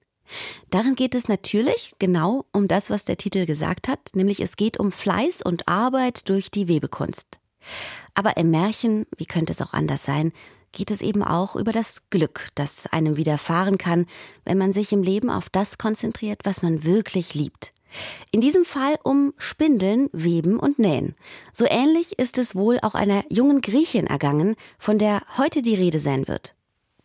Darin 0.70 0.96
geht 0.96 1.14
es 1.14 1.28
natürlich 1.28 1.94
genau 2.00 2.44
um 2.52 2.66
das, 2.66 2.90
was 2.90 3.04
der 3.04 3.16
Titel 3.16 3.46
gesagt 3.46 3.86
hat, 3.86 4.00
nämlich 4.14 4.40
es 4.40 4.56
geht 4.56 4.78
um 4.78 4.90
Fleiß 4.90 5.42
und 5.42 5.68
Arbeit 5.68 6.28
durch 6.28 6.50
die 6.50 6.66
Webekunst. 6.66 7.38
Aber 8.14 8.36
im 8.36 8.50
Märchen, 8.50 9.06
wie 9.16 9.26
könnte 9.26 9.52
es 9.52 9.62
auch 9.62 9.72
anders 9.72 10.04
sein, 10.04 10.32
geht 10.72 10.90
es 10.90 11.00
eben 11.00 11.22
auch 11.22 11.56
über 11.56 11.72
das 11.72 12.10
Glück, 12.10 12.48
das 12.54 12.86
einem 12.86 13.16
widerfahren 13.16 13.78
kann, 13.78 14.06
wenn 14.44 14.58
man 14.58 14.72
sich 14.72 14.92
im 14.92 15.02
Leben 15.02 15.30
auf 15.30 15.48
das 15.48 15.78
konzentriert, 15.78 16.40
was 16.44 16.62
man 16.62 16.84
wirklich 16.84 17.34
liebt. 17.34 17.72
In 18.30 18.40
diesem 18.40 18.64
Fall 18.64 18.98
um 19.02 19.34
Spindeln, 19.38 20.08
Weben 20.12 20.58
und 20.58 20.78
Nähen. 20.78 21.14
So 21.52 21.64
ähnlich 21.68 22.18
ist 22.18 22.38
es 22.38 22.54
wohl 22.54 22.78
auch 22.82 22.94
einer 22.94 23.24
jungen 23.30 23.60
Griechin 23.60 24.06
ergangen, 24.06 24.56
von 24.78 24.98
der 24.98 25.22
heute 25.36 25.62
die 25.62 25.74
Rede 25.74 25.98
sein 25.98 26.28
wird. 26.28 26.54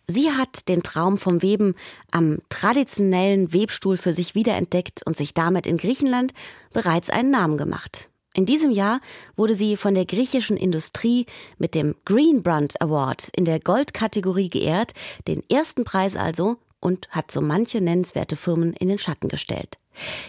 Sie 0.05 0.31
hat 0.31 0.67
den 0.67 0.83
Traum 0.83 1.17
vom 1.17 1.41
Weben 1.41 1.75
am 2.11 2.39
traditionellen 2.49 3.53
Webstuhl 3.53 3.95
für 3.95 4.13
sich 4.13 4.35
wiederentdeckt 4.35 5.01
und 5.05 5.15
sich 5.15 5.33
damit 5.33 5.65
in 5.65 5.77
Griechenland 5.77 6.33
bereits 6.73 7.09
einen 7.09 7.31
Namen 7.31 7.57
gemacht. 7.57 8.09
In 8.35 8.45
diesem 8.45 8.71
Jahr 8.71 8.99
wurde 9.35 9.55
sie 9.55 9.77
von 9.77 9.93
der 9.93 10.05
griechischen 10.05 10.57
Industrie 10.57 11.27
mit 11.57 11.75
dem 11.75 11.95
Greenbrand 12.03 12.81
Award 12.81 13.29
in 13.35 13.45
der 13.45 13.59
Goldkategorie 13.59 14.49
geehrt, 14.49 14.93
den 15.27 15.43
ersten 15.49 15.85
Preis 15.85 16.15
also, 16.15 16.57
und 16.79 17.07
hat 17.09 17.31
so 17.31 17.39
manche 17.39 17.79
nennenswerte 17.79 18.35
Firmen 18.35 18.73
in 18.73 18.89
den 18.89 18.97
Schatten 18.97 19.29
gestellt. 19.29 19.77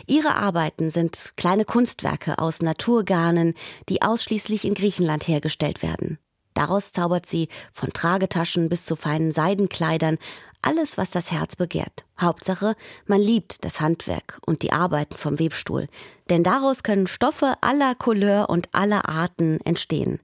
Ihre 0.06 0.34
Arbeiten 0.36 0.90
sind 0.90 1.32
kleine 1.36 1.64
Kunstwerke 1.64 2.38
aus 2.38 2.62
Naturgarnen, 2.62 3.54
die 3.88 4.02
ausschließlich 4.02 4.64
in 4.64 4.74
Griechenland 4.74 5.26
hergestellt 5.26 5.82
werden. 5.82 6.18
Daraus 6.54 6.92
zaubert 6.92 7.26
sie 7.26 7.48
von 7.72 7.92
Tragetaschen 7.92 8.68
bis 8.68 8.84
zu 8.84 8.94
feinen 8.94 9.32
Seidenkleidern 9.32 10.18
alles, 10.62 10.96
was 10.96 11.10
das 11.10 11.30
Herz 11.30 11.56
begehrt. 11.56 12.04
Hauptsache, 12.18 12.74
man 13.06 13.20
liebt 13.20 13.64
das 13.64 13.80
Handwerk 13.80 14.40
und 14.46 14.62
die 14.62 14.72
Arbeiten 14.72 15.16
vom 15.16 15.38
Webstuhl. 15.38 15.88
Denn 16.30 16.42
daraus 16.42 16.82
können 16.82 17.06
Stoffe 17.06 17.54
aller 17.60 17.94
Couleur 17.94 18.48
und 18.48 18.68
aller 18.72 19.08
Arten 19.08 19.60
entstehen. 19.64 20.20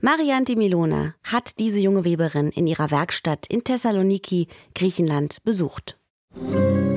Marianti 0.00 0.54
Milona 0.54 1.14
hat 1.24 1.58
diese 1.58 1.80
junge 1.80 2.04
Weberin 2.04 2.50
in 2.50 2.68
ihrer 2.68 2.90
Werkstatt 2.92 3.46
in 3.48 3.64
Thessaloniki, 3.64 4.46
Griechenland, 4.74 5.42
besucht. 5.42 5.98
Etwas 6.36 6.89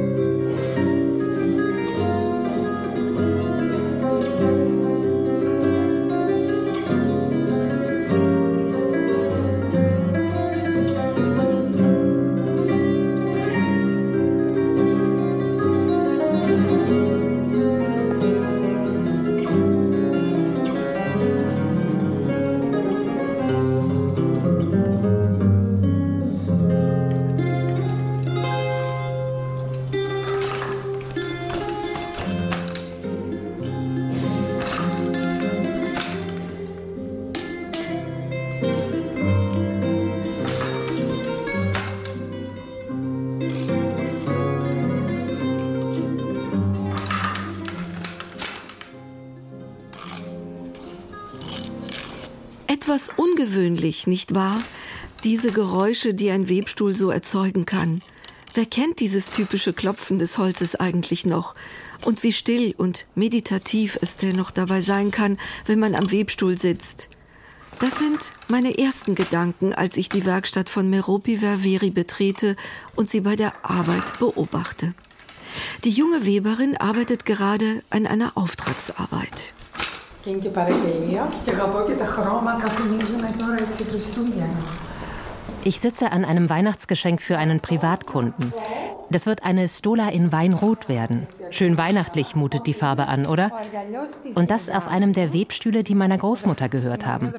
ungewöhnlich, 53.52 54.06
nicht 54.06 54.34
wahr? 54.34 54.62
Diese 55.24 55.50
Geräusche, 55.50 56.14
die 56.14 56.30
ein 56.30 56.48
Webstuhl 56.48 56.94
so 56.94 57.10
erzeugen 57.10 57.66
kann. 57.66 58.02
Wer 58.54 58.66
kennt 58.66 59.00
dieses 59.00 59.30
typische 59.30 59.72
Klopfen 59.72 60.18
des 60.18 60.38
Holzes 60.38 60.74
eigentlich 60.76 61.26
noch? 61.26 61.54
Und 62.04 62.22
wie 62.22 62.32
still 62.32 62.74
und 62.76 63.06
meditativ 63.14 63.98
es 64.00 64.16
dennoch 64.16 64.50
dabei 64.50 64.80
sein 64.80 65.10
kann, 65.10 65.38
wenn 65.66 65.78
man 65.78 65.94
am 65.94 66.10
Webstuhl 66.12 66.56
sitzt. 66.56 67.08
Das 67.80 67.98
sind 67.98 68.18
meine 68.48 68.76
ersten 68.78 69.14
Gedanken, 69.14 69.72
als 69.72 69.96
ich 69.96 70.08
die 70.08 70.24
Werkstatt 70.24 70.68
von 70.68 70.90
Meropi 70.90 71.38
Ververi 71.38 71.90
betrete 71.90 72.56
und 72.96 73.08
sie 73.08 73.20
bei 73.20 73.36
der 73.36 73.52
Arbeit 73.62 74.18
beobachte. 74.18 74.94
Die 75.84 75.90
junge 75.90 76.26
Weberin 76.26 76.76
arbeitet 76.76 77.24
gerade 77.24 77.82
an 77.90 78.06
einer 78.06 78.32
Auftragsarbeit. 78.36 79.54
Και 80.22 80.30
είναι 80.30 80.38
και 80.38 80.48
παραγγελία 80.48 81.32
και 81.44 81.50
αγαπώ 81.50 81.84
και 81.86 81.92
τα 81.92 82.04
χρώματα 82.04 82.68
θυμίζουν 82.68 83.21
ich 85.65 85.79
sitze 85.79 86.11
an 86.11 86.25
einem 86.25 86.49
Weihnachtsgeschenk 86.49 87.21
für 87.21 87.37
einen 87.37 87.59
Privatkunden. 87.59 88.53
Das 89.09 89.25
wird 89.25 89.43
eine 89.43 89.67
Stola 89.67 90.09
in 90.09 90.31
Weinrot 90.31 90.89
werden. 90.89 91.27
Schön 91.51 91.77
weihnachtlich 91.77 92.35
mutet 92.35 92.67
die 92.67 92.73
Farbe 92.73 93.07
an, 93.07 93.25
oder? 93.25 93.51
Und 94.35 94.51
das 94.51 94.69
auf 94.69 94.87
einem 94.87 95.13
der 95.13 95.33
Webstühle, 95.33 95.83
die 95.83 95.95
meiner 95.95 96.17
Großmutter 96.17 96.67
gehört 96.67 97.05
haben. 97.05 97.33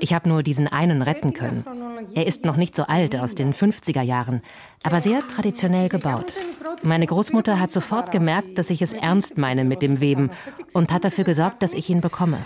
Ich 0.00 0.14
habe 0.14 0.28
nur 0.28 0.42
diesen 0.42 0.66
einen 0.66 1.02
retten 1.02 1.32
können. 1.32 1.64
Er 2.14 2.26
ist 2.26 2.44
noch 2.44 2.56
nicht 2.56 2.74
so 2.74 2.84
alt, 2.84 3.16
aus 3.16 3.34
den 3.34 3.54
50er 3.54 4.02
Jahren, 4.02 4.42
aber 4.82 5.00
sehr 5.00 5.26
traditionell 5.28 5.88
gebaut. 5.88 6.34
Meine 6.82 7.06
Großmutter 7.06 7.60
hat 7.60 7.72
sofort 7.72 8.10
gemerkt, 8.10 8.58
dass 8.58 8.70
ich 8.70 8.82
es 8.82 8.92
ernst 8.92 9.38
meine 9.38 9.64
mit 9.64 9.82
dem 9.82 10.00
Weben 10.00 10.30
und 10.72 10.92
hat 10.92 11.04
dafür 11.04 11.24
gesorgt, 11.24 11.62
dass 11.62 11.74
ich 11.74 11.88
ihn 11.90 12.00
bekomme. 12.00 12.38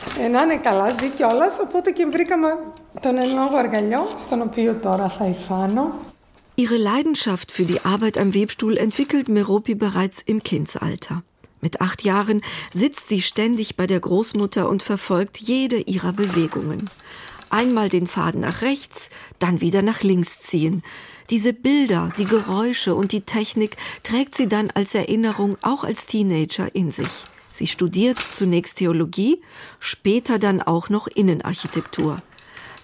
Ihre 6.57 6.77
Leidenschaft 6.77 7.50
für 7.50 7.64
die 7.64 7.85
Arbeit 7.85 8.16
am 8.16 8.35
Webstuhl 8.35 8.77
entwickelt 8.77 9.29
Meropi 9.29 9.74
bereits 9.74 10.22
im 10.22 10.42
Kindsalter. 10.42 11.22
Mit 11.61 11.81
acht 11.81 12.05
Jahren 12.05 12.42
sitzt 12.72 13.09
sie 13.09 13.22
ständig 13.22 13.77
bei 13.77 13.87
der 13.87 13.98
Großmutter 13.98 14.68
und 14.68 14.83
verfolgt 14.83 15.38
jede 15.38 15.79
ihrer 15.79 16.12
Bewegungen. 16.12 16.90
Einmal 17.55 17.89
den 17.89 18.09
Faden 18.09 18.41
nach 18.41 18.62
rechts, 18.62 19.11
dann 19.39 19.61
wieder 19.61 19.81
nach 19.81 20.03
links 20.03 20.41
ziehen. 20.41 20.83
Diese 21.31 21.53
Bilder, 21.53 22.12
die 22.18 22.24
Geräusche 22.24 22.97
und 22.97 23.12
die 23.12 23.20
Technik 23.20 23.76
trägt 24.03 24.35
sie 24.35 24.49
dann 24.49 24.72
als 24.72 24.93
Erinnerung 24.93 25.57
auch 25.62 25.85
als 25.85 26.07
Teenager 26.07 26.74
in 26.74 26.91
sich. 26.91 27.07
Sie 27.53 27.68
studiert 27.68 28.18
zunächst 28.33 28.78
Theologie, 28.78 29.41
später 29.78 30.41
dann 30.41 30.62
auch 30.62 30.89
noch 30.89 31.07
Innenarchitektur. 31.07 32.20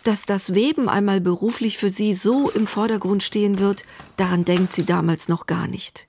Dass 0.04 0.24
das 0.24 0.54
Weben 0.54 0.88
einmal 0.88 1.20
beruflich 1.20 1.76
für 1.76 1.90
sie 1.90 2.14
so 2.14 2.48
im 2.48 2.68
Vordergrund 2.68 3.24
stehen 3.24 3.58
wird, 3.58 3.84
daran 4.16 4.44
denkt 4.44 4.72
sie 4.72 4.86
damals 4.86 5.26
noch 5.26 5.46
gar 5.46 5.66
nicht. 5.66 6.06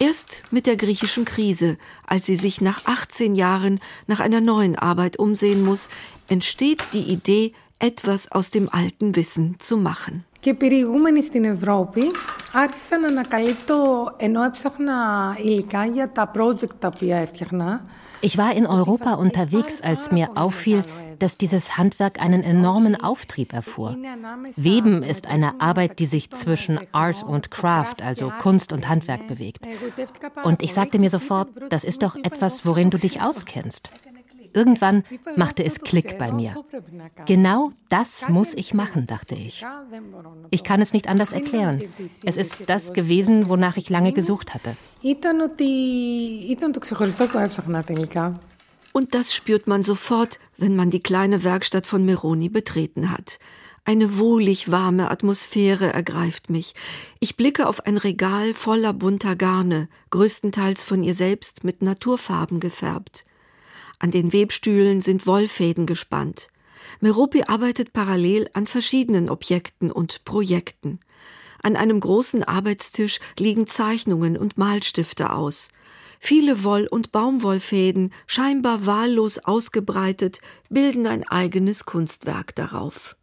Erst 0.00 0.42
mit 0.50 0.66
der 0.66 0.76
griechischen 0.76 1.24
Krise, 1.24 1.76
als 2.06 2.26
sie 2.26 2.36
sich 2.36 2.60
nach 2.60 2.84
18 2.86 3.34
Jahren 3.34 3.78
nach 4.08 4.18
einer 4.18 4.40
neuen 4.40 4.74
Arbeit 4.74 5.18
umsehen 5.18 5.62
muss, 5.62 5.88
entsteht 6.30 6.94
die 6.94 7.02
Idee, 7.02 7.52
etwas 7.79 8.31
aus 8.31 8.51
dem 8.51 8.69
alten 8.71 9.15
Wissen 9.15 9.55
zu 9.59 9.77
machen. 9.77 10.25
Και 10.39 10.53
περιηγούμενη 10.53 11.23
στην 11.23 11.43
Ευρώπη 11.43 12.01
άρχισα 12.51 12.99
να 12.99 13.07
ανακαλύπτω 13.07 13.75
ενώ 14.17 14.43
έψαχνα 14.43 14.93
υλικά 15.43 15.85
για 15.85 16.11
τα 16.11 16.31
project 16.35 16.75
τα 16.79 16.91
οποία 16.95 17.17
έφτιαχνα. 17.17 17.85
Ich 18.21 18.37
war 18.37 18.53
in 18.55 18.65
Europa 18.65 19.13
unterwegs, 19.13 19.81
als 19.81 20.11
mir 20.11 20.27
auffiel, 20.35 20.81
dass 21.19 21.37
dieses 21.37 21.77
Handwerk 21.77 22.21
einen 22.21 22.43
enormen 22.43 22.95
Auftrieb 22.95 23.53
erfuhr. 23.53 23.95
Weben 24.55 25.03
ist 25.03 25.27
eine 25.27 25.61
Arbeit, 25.61 25.99
die 25.99 26.05
sich 26.05 26.31
zwischen 26.31 26.79
Art 26.91 27.23
und 27.23 27.51
Craft, 27.51 28.01
also 28.01 28.31
Kunst 28.39 28.73
und 28.73 28.89
Handwerk 28.89 29.27
bewegt. 29.27 29.67
Und 30.43 30.63
ich 30.63 30.73
sagte 30.73 30.97
mir 30.99 31.09
sofort, 31.09 31.49
das 31.69 31.83
ist 31.83 32.01
doch 32.03 32.15
etwas, 32.15 32.65
worin 32.65 32.89
du 32.89 32.97
dich 32.97 33.21
auskennst. 33.21 33.91
Irgendwann 34.52 35.04
machte 35.36 35.64
es 35.64 35.80
Klick 35.80 36.18
bei 36.18 36.32
mir. 36.32 36.54
Genau 37.26 37.72
das 37.88 38.28
muss 38.28 38.54
ich 38.54 38.74
machen, 38.74 39.06
dachte 39.06 39.34
ich. 39.34 39.64
Ich 40.50 40.64
kann 40.64 40.80
es 40.80 40.92
nicht 40.92 41.08
anders 41.08 41.32
erklären. 41.32 41.82
Es 42.24 42.36
ist 42.36 42.58
das 42.66 42.92
gewesen, 42.92 43.48
wonach 43.48 43.76
ich 43.76 43.90
lange 43.90 44.12
gesucht 44.12 44.54
hatte. 44.54 44.76
Und 48.92 49.14
das 49.14 49.34
spürt 49.34 49.68
man 49.68 49.82
sofort, 49.82 50.40
wenn 50.56 50.74
man 50.74 50.90
die 50.90 51.00
kleine 51.00 51.44
Werkstatt 51.44 51.86
von 51.86 52.04
Meroni 52.04 52.48
betreten 52.48 53.12
hat. 53.12 53.38
Eine 53.84 54.18
wohlig 54.18 54.70
warme 54.70 55.10
Atmosphäre 55.10 55.92
ergreift 55.92 56.50
mich. 56.50 56.74
Ich 57.18 57.36
blicke 57.36 57.66
auf 57.66 57.86
ein 57.86 57.96
Regal 57.96 58.52
voller 58.52 58.92
bunter 58.92 59.36
Garne, 59.36 59.88
größtenteils 60.10 60.84
von 60.84 61.02
ihr 61.02 61.14
selbst 61.14 61.64
mit 61.64 61.82
Naturfarben 61.82 62.60
gefärbt. 62.60 63.24
An 64.00 64.10
den 64.10 64.32
Webstühlen 64.32 65.02
sind 65.02 65.26
Wollfäden 65.26 65.86
gespannt. 65.86 66.48
Meropi 67.00 67.44
arbeitet 67.46 67.92
parallel 67.92 68.48
an 68.54 68.66
verschiedenen 68.66 69.30
Objekten 69.30 69.92
und 69.92 70.24
Projekten. 70.24 70.98
An 71.62 71.76
einem 71.76 72.00
großen 72.00 72.42
Arbeitstisch 72.42 73.20
liegen 73.38 73.66
Zeichnungen 73.66 74.36
und 74.38 74.56
Malstifte 74.56 75.32
aus. 75.32 75.68
Viele 76.18 76.64
Woll- 76.64 76.86
und 76.86 77.12
Baumwollfäden, 77.12 78.12
scheinbar 78.26 78.86
wahllos 78.86 79.38
ausgebreitet, 79.38 80.40
bilden 80.70 81.06
ein 81.06 81.26
eigenes 81.28 81.84
Kunstwerk 81.84 82.54
darauf. 82.54 83.16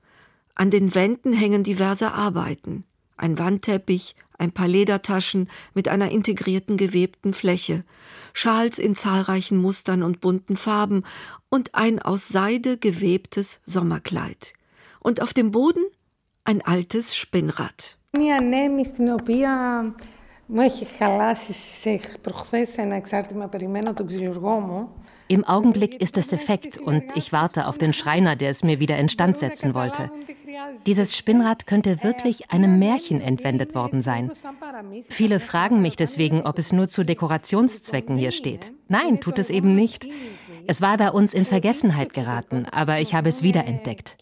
An 0.55 0.71
den 0.71 0.95
Wänden 0.95 1.33
hängen 1.33 1.63
diverse 1.63 2.11
Arbeiten. 2.13 2.83
Ein 3.15 3.39
Wandteppich, 3.39 4.15
ein 4.37 4.51
paar 4.51 4.67
Ledertaschen 4.67 5.49
mit 5.73 5.87
einer 5.87 6.11
integrierten 6.11 6.77
gewebten 6.77 7.33
Fläche, 7.33 7.83
Schals 8.33 8.77
in 8.77 8.95
zahlreichen 8.95 9.57
Mustern 9.57 10.03
und 10.03 10.21
bunten 10.21 10.57
Farben 10.57 11.03
und 11.49 11.73
ein 11.75 11.99
aus 11.99 12.27
Seide 12.27 12.77
gewebtes 12.77 13.61
Sommerkleid. 13.65 14.53
Und 14.99 15.21
auf 15.21 15.33
dem 15.33 15.51
Boden 15.51 15.83
ein 16.43 16.61
altes 16.61 17.15
Spinnrad. 17.15 17.97
Im 25.27 25.43
Augenblick 25.43 26.01
ist 26.01 26.17
es 26.17 26.29
defekt 26.29 26.77
und 26.77 27.03
ich 27.15 27.33
warte 27.33 27.67
auf 27.67 27.77
den 27.77 27.93
Schreiner, 27.93 28.37
der 28.37 28.49
es 28.49 28.63
mir 28.63 28.79
wieder 28.79 28.97
instand 28.97 29.37
setzen 29.37 29.73
wollte. 29.73 30.09
Dieses 30.85 31.15
Spinnrad 31.15 31.67
könnte 31.67 32.03
wirklich 32.03 32.51
einem 32.51 32.79
Märchen 32.79 33.21
entwendet 33.21 33.75
worden 33.75 34.01
sein. 34.01 34.31
Viele 35.09 35.39
fragen 35.39 35.81
mich 35.81 35.95
deswegen, 35.95 36.41
ob 36.41 36.57
es 36.57 36.71
nur 36.71 36.87
zu 36.87 37.03
Dekorationszwecken 37.03 38.17
hier 38.17 38.31
steht. 38.31 38.73
Nein, 38.87 39.19
tut 39.19 39.39
es 39.39 39.49
eben 39.49 39.75
nicht. 39.75 40.07
Es 40.69 40.81
war 40.81 40.97
bei 40.97 41.11
uns 41.11 41.33
in 41.33 41.45
Vergessenheit 41.45 42.13
geraten, 42.13 42.65
aber 42.71 42.99
ich 42.99 43.13
habe 43.13 43.29
es 43.29 43.41
wiederentdeckt. 43.41 44.17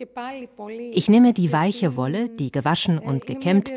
Ich 0.92 1.10
nehme 1.10 1.34
die 1.34 1.52
weiche 1.52 1.96
Wolle, 1.96 2.30
die 2.30 2.52
gewaschen 2.52 3.00
und 3.00 3.26
gekämmt, 3.26 3.72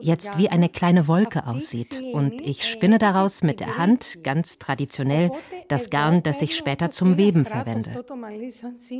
jetzt 0.00 0.38
wie 0.38 0.48
eine 0.48 0.70
kleine 0.70 1.08
Wolke 1.08 1.46
aussieht, 1.46 2.02
und 2.12 2.40
ich 2.40 2.66
spinne 2.66 2.98
daraus 2.98 3.42
mit 3.42 3.60
der 3.60 3.76
Hand, 3.76 4.22
ganz 4.22 4.58
traditionell, 4.58 5.30
das 5.67 5.89
Garn, 5.89 6.23
das 6.23 6.41
ich 6.41 6.55
später 6.55 6.91
zum 6.91 7.17
Weben 7.17 7.45
verwende. 7.45 8.03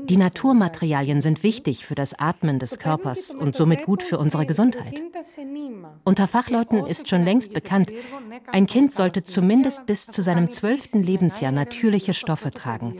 Die 0.03 0.17
Naturmaterialien 0.17 1.21
sind 1.21 1.43
wichtig 1.43 1.85
für 1.85 1.95
das 1.95 2.17
Atmen 2.17 2.59
des 2.59 2.79
Körpers 2.79 3.31
und 3.31 3.55
somit 3.55 3.85
gut 3.85 4.03
für 4.03 4.17
unsere 4.17 4.45
Gesundheit. 4.45 5.01
Unter 6.03 6.27
Fachleuten 6.27 6.85
ist 6.85 7.09
schon 7.09 7.23
längst 7.23 7.53
bekannt, 7.53 7.91
ein 8.51 8.67
Kind 8.67 8.93
sollte 8.93 9.23
zumindest 9.23 9.85
bis 9.85 10.07
zu 10.07 10.21
seinem 10.21 10.49
zwölften 10.49 11.03
Lebensjahr 11.03 11.51
natürliche 11.51 12.13
Stoffe 12.13 12.51
tragen. 12.51 12.99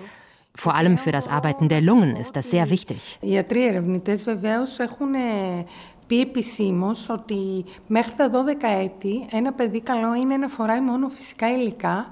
Vor 0.53 0.75
allem 0.75 0.97
für 0.97 1.13
das 1.13 1.27
Arbeiten 1.27 1.69
der 1.69 1.81
Lungen 1.81 2.17
ist 2.17 2.35
das 2.35 2.51
sehr 2.51 2.69
wichtig. 2.69 3.19
πει 6.11 6.19
επισήμω 6.19 6.91
ότι 7.09 7.65
μέχρι 7.87 8.13
τα 8.13 8.29
12 8.29 8.83
έτη 8.83 9.25
ένα 9.31 9.53
παιδί 9.53 9.81
καλό 9.81 10.15
είναι 10.15 10.37
να 10.37 10.47
φοράει 10.47 10.81
μόνο 10.81 11.09
φυσικά 11.09 11.51
υλικά, 11.51 12.11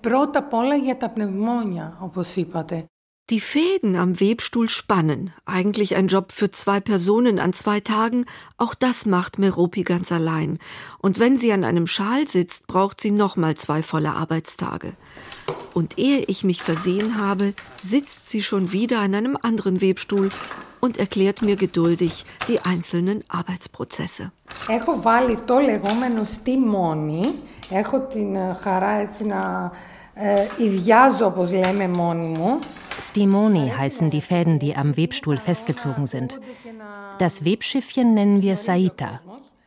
πρώτα 0.00 0.38
απ' 0.38 0.52
όλα 0.52 0.76
για 0.76 0.96
τα 0.96 1.08
πνευμόνια, 1.08 1.96
όπως 2.00 2.36
είπατε. 2.36 2.86
Die 3.30 3.40
Fäden 3.40 3.96
am 3.96 4.20
Webstuhl 4.20 4.68
spannen. 4.68 5.32
Eigentlich 5.46 5.96
ein 5.96 6.08
Job 6.08 6.30
für 6.30 6.50
zwei 6.50 6.78
Personen 6.80 7.38
an 7.38 7.54
zwei 7.54 7.80
Tagen. 7.80 8.26
Auch 8.58 8.74
das 8.74 9.06
macht 9.06 9.38
Meropi 9.38 9.82
ganz 9.82 10.12
allein. 10.12 10.58
Und 10.98 11.18
wenn 11.18 11.38
sie 11.38 11.50
an 11.50 11.64
einem 11.64 11.86
Schal 11.86 12.28
sitzt, 12.28 12.66
braucht 12.66 13.00
sie 13.00 13.12
nochmal 13.12 13.54
zwei 13.56 13.82
volle 13.82 14.10
Arbeitstage. 14.10 14.92
Und 15.72 15.98
ehe 15.98 16.22
ich 16.26 16.44
mich 16.44 16.62
versehen 16.62 17.16
habe, 17.16 17.54
sitzt 17.82 18.28
sie 18.28 18.42
schon 18.42 18.72
wieder 18.72 19.00
an 19.00 19.14
einem 19.14 19.38
anderen 19.40 19.80
Webstuhl 19.80 20.30
und 20.80 20.98
erklärt 20.98 21.42
mir 21.42 21.56
geduldig 21.56 22.24
die 22.48 22.60
einzelnen 22.60 23.22
Arbeitsprozesse. 23.28 24.30
Έχω 24.68 25.00
βάλει 25.00 25.38
το 25.44 25.58
λεγόμενο 25.58 26.24
στιμόνι. 26.24 27.20
Έχω 27.70 28.00
την 28.00 28.36
χαρά 28.60 28.90
έτσι 28.90 29.24
να 29.24 29.72
ιδιάζω, 30.58 31.26
όπως 31.26 31.52
λέμε, 31.52 31.88
μόνη 31.88 32.26
μου. 32.26 32.58
Stimoni 33.00 33.72
heißen 33.80 34.10
die 34.10 34.20
Fäden, 34.20 34.58
die 34.60 34.76
am 34.76 34.96
Webstuhl 34.96 35.36
festgezogen 35.36 36.06
sind. 36.06 36.40
Das 37.18 37.44
Webschiffchen 37.44 38.14
nennen 38.14 38.40
wir 38.40 38.56
Saita, 38.56 39.20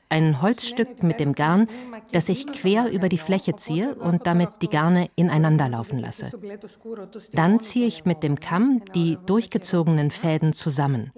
ein 0.10 0.42
Holzstück 0.42 1.04
mit 1.04 1.20
dem 1.20 1.34
Garn, 1.34 1.68
das 2.11 2.29
ich 2.29 2.47
quer 2.47 2.91
über 2.91 3.09
die 3.09 3.19
Fläche 3.19 3.57
ziehe 3.57 3.95
und 3.95 4.27
damit 4.27 4.51
die 4.61 4.69
Garne 4.69 5.09
ineinander 5.17 5.69
laufen 5.69 5.99
lasse. 5.99 6.31
Dann 7.33 7.61
ziehe 7.61 7.87
ich 7.87 8.05
mit 8.05 8.23
dem 8.23 8.41
Kamm 8.41 8.83
die 8.95 9.19
durchgezogenen 9.27 10.11
Fäden 10.11 10.53
zusammen. 10.53 11.13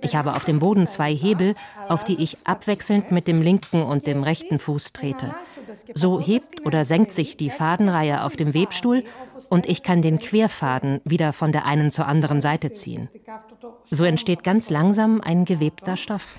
Ich 0.00 0.16
habe 0.16 0.34
auf 0.34 0.44
dem 0.44 0.60
Boden 0.60 0.86
zwei 0.86 1.14
Hebel, 1.14 1.54
auf 1.88 2.04
die 2.04 2.22
ich 2.22 2.38
abwechselnd 2.44 3.12
mit 3.12 3.28
dem 3.28 3.42
linken 3.42 3.82
und 3.82 4.06
dem 4.06 4.22
rechten 4.22 4.58
Fuß 4.58 4.94
trete. 4.94 5.34
So 5.92 6.20
hebt 6.20 6.64
oder 6.64 6.84
senkt 6.84 7.12
sich 7.12 7.36
die 7.36 7.50
Fadenreihe 7.50 8.24
auf 8.24 8.36
dem 8.36 8.54
Webstuhl 8.54 9.04
und 9.50 9.66
ich 9.66 9.82
kann 9.82 10.00
den 10.00 10.18
Querfaden 10.18 11.00
wieder 11.04 11.32
von 11.32 11.52
der 11.52 11.66
einen 11.66 11.90
zur 11.90 12.06
anderen 12.06 12.40
Seite 12.40 12.72
ziehen. 12.72 13.10
So 13.90 14.04
entsteht 14.04 14.42
ganz 14.42 14.70
langsam 14.70 15.20
ein 15.20 15.44
gewebter 15.44 15.96
Stoff 15.96 16.36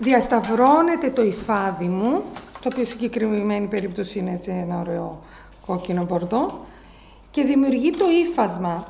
Διασταυρώνεται 0.00 1.10
το 1.10 1.22
υφάδι 1.22 1.84
μου, 1.88 2.22
το 2.60 2.68
οποίο 2.72 2.84
συγκεκριμένη 2.84 3.66
περίπτωση 3.66 4.18
είναι 4.18 4.32
έτσι 4.32 4.50
ένα 4.50 4.80
ωραίο 4.80 5.22
κόκκινο 5.66 6.04
πορτό, 6.04 6.66
και 7.30 7.42
δημιουργεί 7.42 7.90
το 7.90 8.04
ύφασμα. 8.10 8.86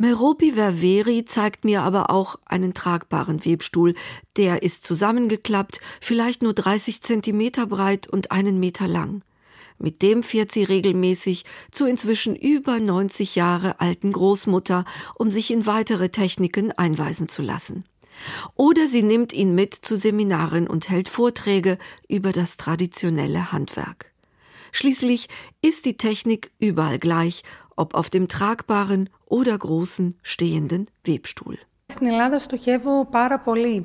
Meropi 0.00 0.52
Ververi 0.52 1.24
zeigt 1.24 1.64
mir 1.64 1.82
aber 1.82 2.10
auch 2.10 2.36
einen 2.46 2.72
tragbaren 2.72 3.44
Webstuhl. 3.44 3.94
Der 4.36 4.62
ist 4.62 4.86
zusammengeklappt, 4.86 5.80
vielleicht 6.00 6.40
nur 6.40 6.54
30 6.54 7.02
Zentimeter 7.02 7.66
breit 7.66 8.06
und 8.06 8.30
einen 8.30 8.60
Meter 8.60 8.86
lang. 8.86 9.22
Mit 9.76 10.02
dem 10.02 10.22
fährt 10.22 10.52
sie 10.52 10.62
regelmäßig 10.62 11.44
zur 11.72 11.88
inzwischen 11.88 12.36
über 12.36 12.78
90 12.78 13.34
Jahre 13.34 13.80
alten 13.80 14.12
Großmutter, 14.12 14.84
um 15.16 15.32
sich 15.32 15.50
in 15.50 15.66
weitere 15.66 16.10
Techniken 16.10 16.70
einweisen 16.72 17.28
zu 17.28 17.42
lassen. 17.42 17.84
Oder 18.54 18.86
sie 18.88 19.02
nimmt 19.02 19.32
ihn 19.32 19.54
mit 19.54 19.74
zu 19.74 19.96
Seminaren 19.96 20.66
und 20.66 20.88
hält 20.88 21.08
Vorträge 21.08 21.78
über 22.08 22.32
das 22.32 22.56
traditionelle 22.56 23.52
Handwerk. 23.52 24.12
Schließlich 24.72 25.28
ist 25.62 25.86
die 25.86 25.96
Technik 25.96 26.50
überall 26.58 26.98
gleich, 26.98 27.42
ob 27.76 27.94
auf 27.94 28.10
dem 28.10 28.28
tragbaren 28.28 29.08
oder 29.26 29.56
großen 29.56 30.14
stehenden 30.22 30.88
Webstuhl. 31.04 31.58
Στην 31.90 32.06
Ελλάδα 32.06 32.38
στοχεύω 32.38 33.04
πάρα 33.04 33.38
πολύ 33.38 33.84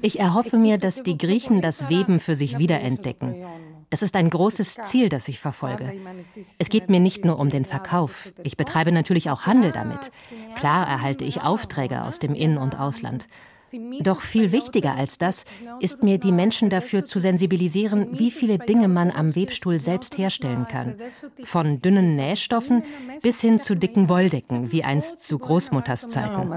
ich 0.00 0.18
erhoffe 0.18 0.56
mir, 0.56 0.78
dass 0.78 1.02
die 1.02 1.18
Griechen 1.18 1.60
das 1.60 1.90
Weben 1.90 2.18
für 2.18 2.34
sich 2.34 2.58
wiederentdecken. 2.58 3.44
Das 3.91 4.01
ist 4.01 4.15
ein 4.15 4.29
großes 4.29 4.79
Ziel, 4.85 5.09
das 5.09 5.27
ich 5.27 5.39
verfolge. 5.39 5.91
Es 6.57 6.69
geht 6.69 6.89
mir 6.89 7.01
nicht 7.01 7.25
nur 7.25 7.37
um 7.37 7.49
den 7.49 7.65
Verkauf. 7.65 8.33
Ich 8.41 8.57
betreibe 8.57 8.91
natürlich 8.91 9.29
auch 9.29 9.45
Handel 9.45 9.73
damit. 9.73 10.11
Klar 10.55 10.87
erhalte 10.87 11.25
ich 11.25 11.41
Aufträge 11.41 12.03
aus 12.03 12.17
dem 12.17 12.33
In- 12.33 12.57
und 12.57 12.79
Ausland. 12.79 13.27
Doch 14.01 14.21
viel 14.21 14.51
wichtiger 14.51 14.95
als 14.95 15.17
das 15.17 15.45
ist 15.79 16.03
mir, 16.03 16.17
die 16.17 16.31
Menschen 16.31 16.69
dafür 16.69 17.05
zu 17.05 17.19
sensibilisieren, 17.19 18.19
wie 18.19 18.31
viele 18.31 18.59
Dinge 18.59 18.87
man 18.87 19.11
am 19.11 19.35
Webstuhl 19.35 19.79
selbst 19.79 20.17
herstellen 20.17 20.67
kann. 20.67 20.95
Von 21.43 21.81
dünnen 21.81 22.15
Nähstoffen 22.15 22.83
bis 23.21 23.39
hin 23.41 23.59
zu 23.59 23.75
dicken 23.75 24.09
Wolldecken, 24.09 24.71
wie 24.71 24.83
einst 24.83 25.21
zu 25.21 25.37
Großmutters 25.37 26.09
Zeiten. 26.09 26.49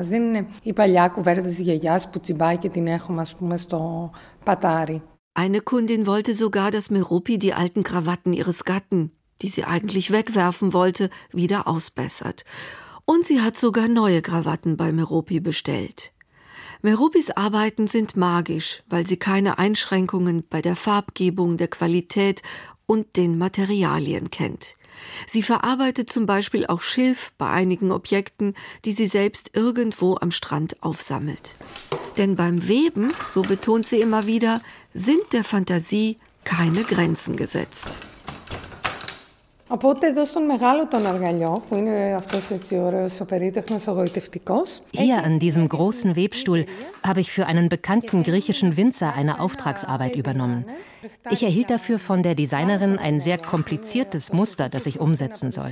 Eine 5.35 5.61
Kundin 5.61 6.07
wollte 6.07 6.33
sogar, 6.33 6.71
dass 6.71 6.91
Meropi 6.91 7.39
die 7.39 7.55
alten 7.55 7.83
Krawatten 7.83 8.33
ihres 8.33 8.65
Gatten, 8.65 9.11
die 9.43 9.49
sie 9.49 9.65
eigentlich 9.65 10.13
wegwerfen 10.13 10.73
wollte, 10.73 11.11
wieder 11.33 11.67
ausbessert. 11.67 12.45
Und 13.05 13.27
sie 13.27 13.41
hat 13.41 13.57
sogar 13.57 13.89
neue 13.89 14.23
Krawatten 14.23 14.77
bei 14.77 14.93
Meropi 14.93 15.41
bestellt. 15.41 16.13
Merubis 16.83 17.31
Arbeiten 17.31 17.89
sind 17.89 18.17
magisch, 18.17 18.83
weil 18.89 19.07
sie 19.07 19.17
keine 19.17 19.59
Einschränkungen 19.59 20.45
bei 20.49 20.63
der 20.63 20.77
Farbgebung, 20.77 21.57
der 21.57 21.69
Qualität 21.69 22.43
und 22.87 23.17
den 23.17 23.37
Materialien 23.37 24.31
kennt. 24.31 24.77
Sie 25.27 25.43
verarbeitet 25.43 26.13
zum 26.13 26.27
Beispiel 26.27 26.67
auch 26.67 26.81
Schilf 26.81 27.33
bei 27.39 27.51
einigen 27.51 27.91
Objekten, 27.91 28.55
die 28.85 28.93
sie 28.93 29.07
selbst 29.07 29.51
irgendwo 29.55 30.17
am 30.21 30.31
Strand 30.31 30.83
aufsammelt. 30.83 31.57
Denn 32.17 32.37
beim 32.37 32.69
Weben, 32.69 33.13
so 33.27 33.43
betont 33.43 33.89
sie 33.89 34.01
immer 34.01 34.27
wieder, 34.27 34.61
sind 34.95 35.33
der 35.33 35.45
Fantasie 35.45 36.19
keine 36.45 36.85
Grenzen 36.85 37.37
gesetzt. 37.37 37.99
Οπότε 39.74 40.08
εδώ 40.08 40.26
στον 40.26 40.46
μεγάλο 40.46 40.88
τον 40.88 41.06
αργαλιό, 41.08 41.64
που 41.70 41.76
είναι 41.76 42.14
αυτός 42.18 42.50
έτσι 42.50 42.76
ωραίος, 42.78 43.20
ο 43.20 43.26
περίτεχνος, 43.26 43.88
εγωιτευτικός. 43.88 44.82
Hier 44.94 45.24
an 45.24 45.40
diesem 45.40 45.68
großen 45.68 46.16
Webstuhl 46.16 46.66
habe 47.08 47.20
ich 47.20 47.32
für 47.32 47.46
einen 47.46 47.70
bekannten 47.70 48.24
griechischen 48.24 48.78
Winzer 48.78 49.14
eine 49.14 49.40
Auftragsarbeit 49.40 50.16
übernommen. 50.16 50.66
Ich 51.30 51.42
erhielt 51.44 51.70
dafür 51.70 51.98
von 52.10 52.20
der 52.24 52.36
Designerin 52.36 52.98
ein 53.08 53.20
sehr 53.20 53.38
kompliziertes 53.54 54.34
Muster, 54.34 54.66
das 54.70 54.84
ich 54.90 55.00
umsetzen 55.00 55.52
soll. 55.58 55.72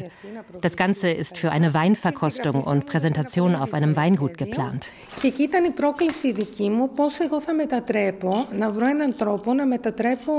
Das 0.61 0.76
Ganze 0.84 1.07
ist 1.09 1.36
für 1.41 1.51
eine 1.51 1.74
Weinverkostung 1.74 2.57
und 2.72 2.86
Präsentation 2.86 3.55
auf 3.55 3.74
einem 3.74 3.95
Weingut 3.95 4.38
geplant. 4.38 4.82
Και 5.22 5.28
εκεί 5.28 5.43
ήταν 5.43 5.63
η 5.63 5.70
πρόκληση 5.70 6.32
δική 6.32 6.70
μου, 6.70 6.89
πώς 6.95 7.20
εγώ 7.20 7.41
θα 7.41 7.53
μετατρέπω, 7.53 8.45
να 8.51 8.70
βρω 8.70 8.88
έναν 8.88 9.15
τρόπο 9.15 9.53
να 9.53 9.65
μετατρέπω 9.65 10.34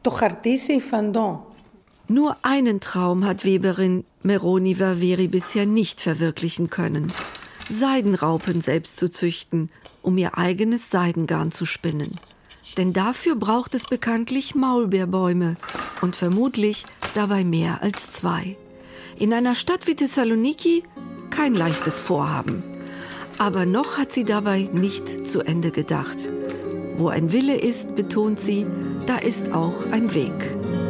το 0.00 0.10
χαρτί 0.10 0.58
σε 0.58 0.72
υφαντό. 0.72 1.46
Nur 2.09 2.37
einen 2.41 2.79
Traum 2.79 3.25
hat 3.25 3.43
Weberin 3.43 4.05
Meroni 4.23 4.79
Vaveri 4.79 5.27
bisher 5.27 5.65
nicht 5.65 5.99
verwirklichen 5.99 6.69
können. 6.69 7.11
Seidenraupen 7.69 8.61
selbst 8.61 8.97
zu 8.97 9.09
züchten, 9.09 9.69
um 10.01 10.17
ihr 10.17 10.37
eigenes 10.37 10.89
Seidengarn 10.89 11.51
zu 11.51 11.65
spinnen. 11.65 12.15
Denn 12.77 12.93
dafür 12.93 13.35
braucht 13.35 13.75
es 13.75 13.87
bekanntlich 13.87 14.55
Maulbeerbäume 14.55 15.57
und 16.01 16.15
vermutlich 16.15 16.85
dabei 17.13 17.43
mehr 17.43 17.81
als 17.81 18.11
zwei. 18.13 18.55
In 19.17 19.33
einer 19.33 19.55
Stadt 19.55 19.85
wie 19.87 19.95
Thessaloniki 19.95 20.83
kein 21.29 21.55
leichtes 21.55 21.99
Vorhaben. 21.99 22.63
Aber 23.37 23.65
noch 23.65 23.97
hat 23.97 24.13
sie 24.13 24.23
dabei 24.23 24.69
nicht 24.71 25.25
zu 25.25 25.41
Ende 25.41 25.71
gedacht. 25.71 26.31
Wo 26.97 27.09
ein 27.09 27.31
Wille 27.33 27.59
ist, 27.59 27.95
betont 27.95 28.39
sie, 28.39 28.65
da 29.07 29.17
ist 29.17 29.53
auch 29.53 29.91
ein 29.91 30.13
Weg. 30.13 30.86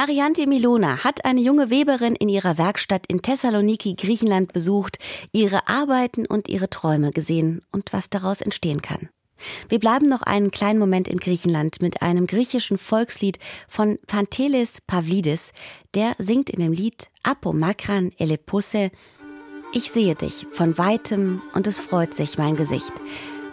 Mariante 0.00 0.46
Milona 0.46 1.04
hat 1.04 1.26
eine 1.26 1.42
junge 1.42 1.68
Weberin 1.68 2.14
in 2.14 2.30
ihrer 2.30 2.56
Werkstatt 2.56 3.04
in 3.08 3.20
Thessaloniki, 3.20 3.96
Griechenland 3.96 4.54
besucht, 4.54 4.98
ihre 5.30 5.68
Arbeiten 5.68 6.24
und 6.24 6.48
ihre 6.48 6.70
Träume 6.70 7.10
gesehen 7.10 7.60
und 7.70 7.92
was 7.92 8.08
daraus 8.08 8.40
entstehen 8.40 8.80
kann. 8.80 9.10
Wir 9.68 9.78
bleiben 9.78 10.06
noch 10.06 10.22
einen 10.22 10.50
kleinen 10.50 10.78
Moment 10.78 11.06
in 11.06 11.18
Griechenland 11.18 11.82
mit 11.82 12.00
einem 12.00 12.26
griechischen 12.26 12.78
Volkslied 12.78 13.38
von 13.68 13.98
Pantelis 14.06 14.80
Pavlidis, 14.86 15.52
der 15.94 16.14
singt 16.16 16.48
in 16.48 16.60
dem 16.60 16.72
Lied 16.72 17.10
Apo 17.22 17.52
Makran 17.52 18.10
Elepuse 18.16 18.90
Ich 19.74 19.90
sehe 19.90 20.14
dich 20.14 20.46
von 20.50 20.78
weitem 20.78 21.42
und 21.52 21.66
es 21.66 21.78
freut 21.78 22.14
sich 22.14 22.38
mein 22.38 22.56
Gesicht. 22.56 22.92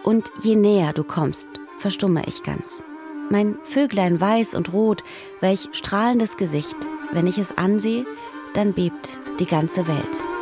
Und 0.02 0.32
je 0.46 0.56
näher 0.56 0.94
du 0.94 1.04
kommst, 1.04 1.48
verstumme 1.78 2.24
ich 2.26 2.42
ganz. 2.44 2.87
Mein 3.30 3.58
Vöglein 3.64 4.22
weiß 4.22 4.56
und 4.56 4.72
rot, 4.72 5.04
welch 5.42 5.70
strahlendes 5.74 6.38
Gesicht. 6.38 6.78
Wenn 7.12 7.28
ich 7.28 7.38
es 7.38 7.58
ansehe, 7.58 8.06
dann 8.54 8.74
bebt 8.74 9.20
die 9.40 9.46
ganze 9.46 9.88
Welt. 9.88 10.37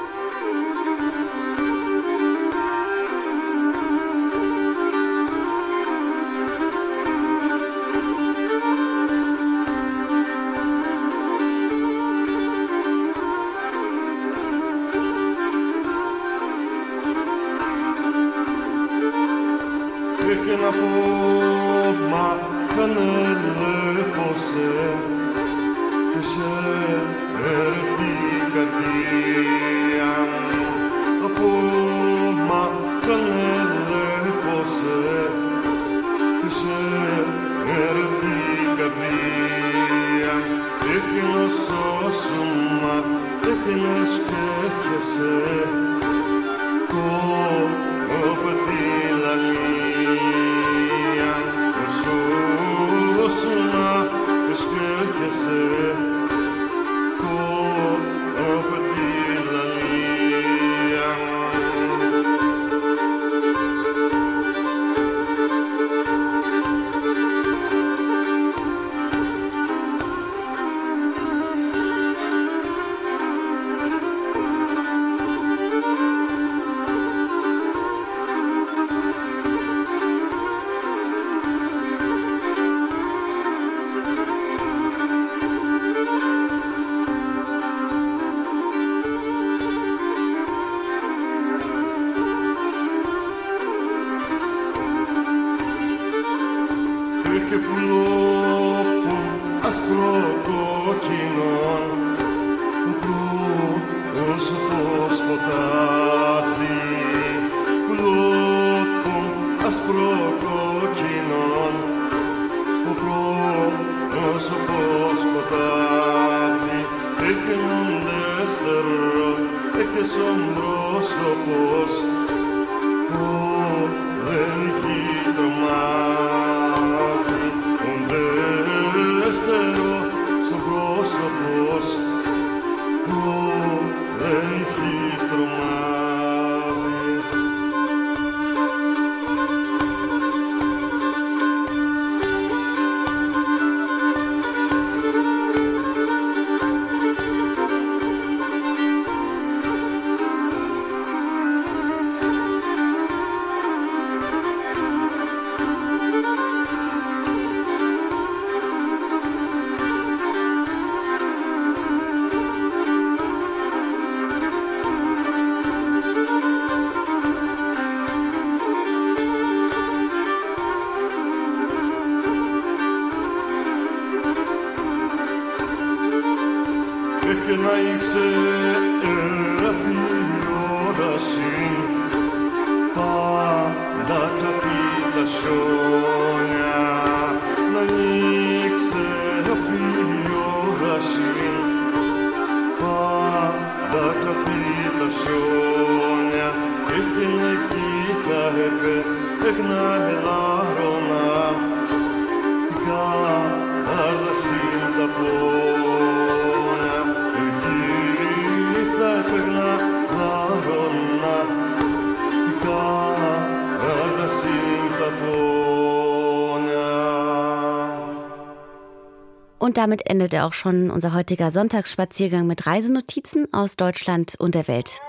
Und 219.75 219.81
damit 219.81 220.09
endet 220.09 220.33
auch 220.35 220.53
schon 220.53 220.89
unser 220.89 221.13
heutiger 221.13 221.51
Sonntagsspaziergang 221.51 222.47
mit 222.47 222.65
Reisenotizen 222.65 223.53
aus 223.53 223.75
Deutschland 223.75 224.35
und 224.39 224.55
der 224.55 224.69
Welt. 224.69 225.01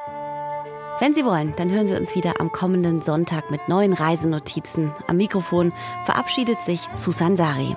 Wenn 0.99 1.15
Sie 1.15 1.25
wollen, 1.25 1.55
dann 1.57 1.71
hören 1.71 1.87
Sie 1.87 1.95
uns 1.95 2.17
wieder 2.17 2.41
am 2.41 2.51
kommenden 2.51 3.01
Sonntag 3.01 3.49
mit 3.53 3.69
neuen 3.69 3.93
Reisenotizen. 3.93 4.91
Am 5.07 5.19
Mikrofon 5.19 5.73
verabschiedet 6.05 6.63
sich 6.63 6.81
Susan 6.97 7.37
Sari. 7.37 7.77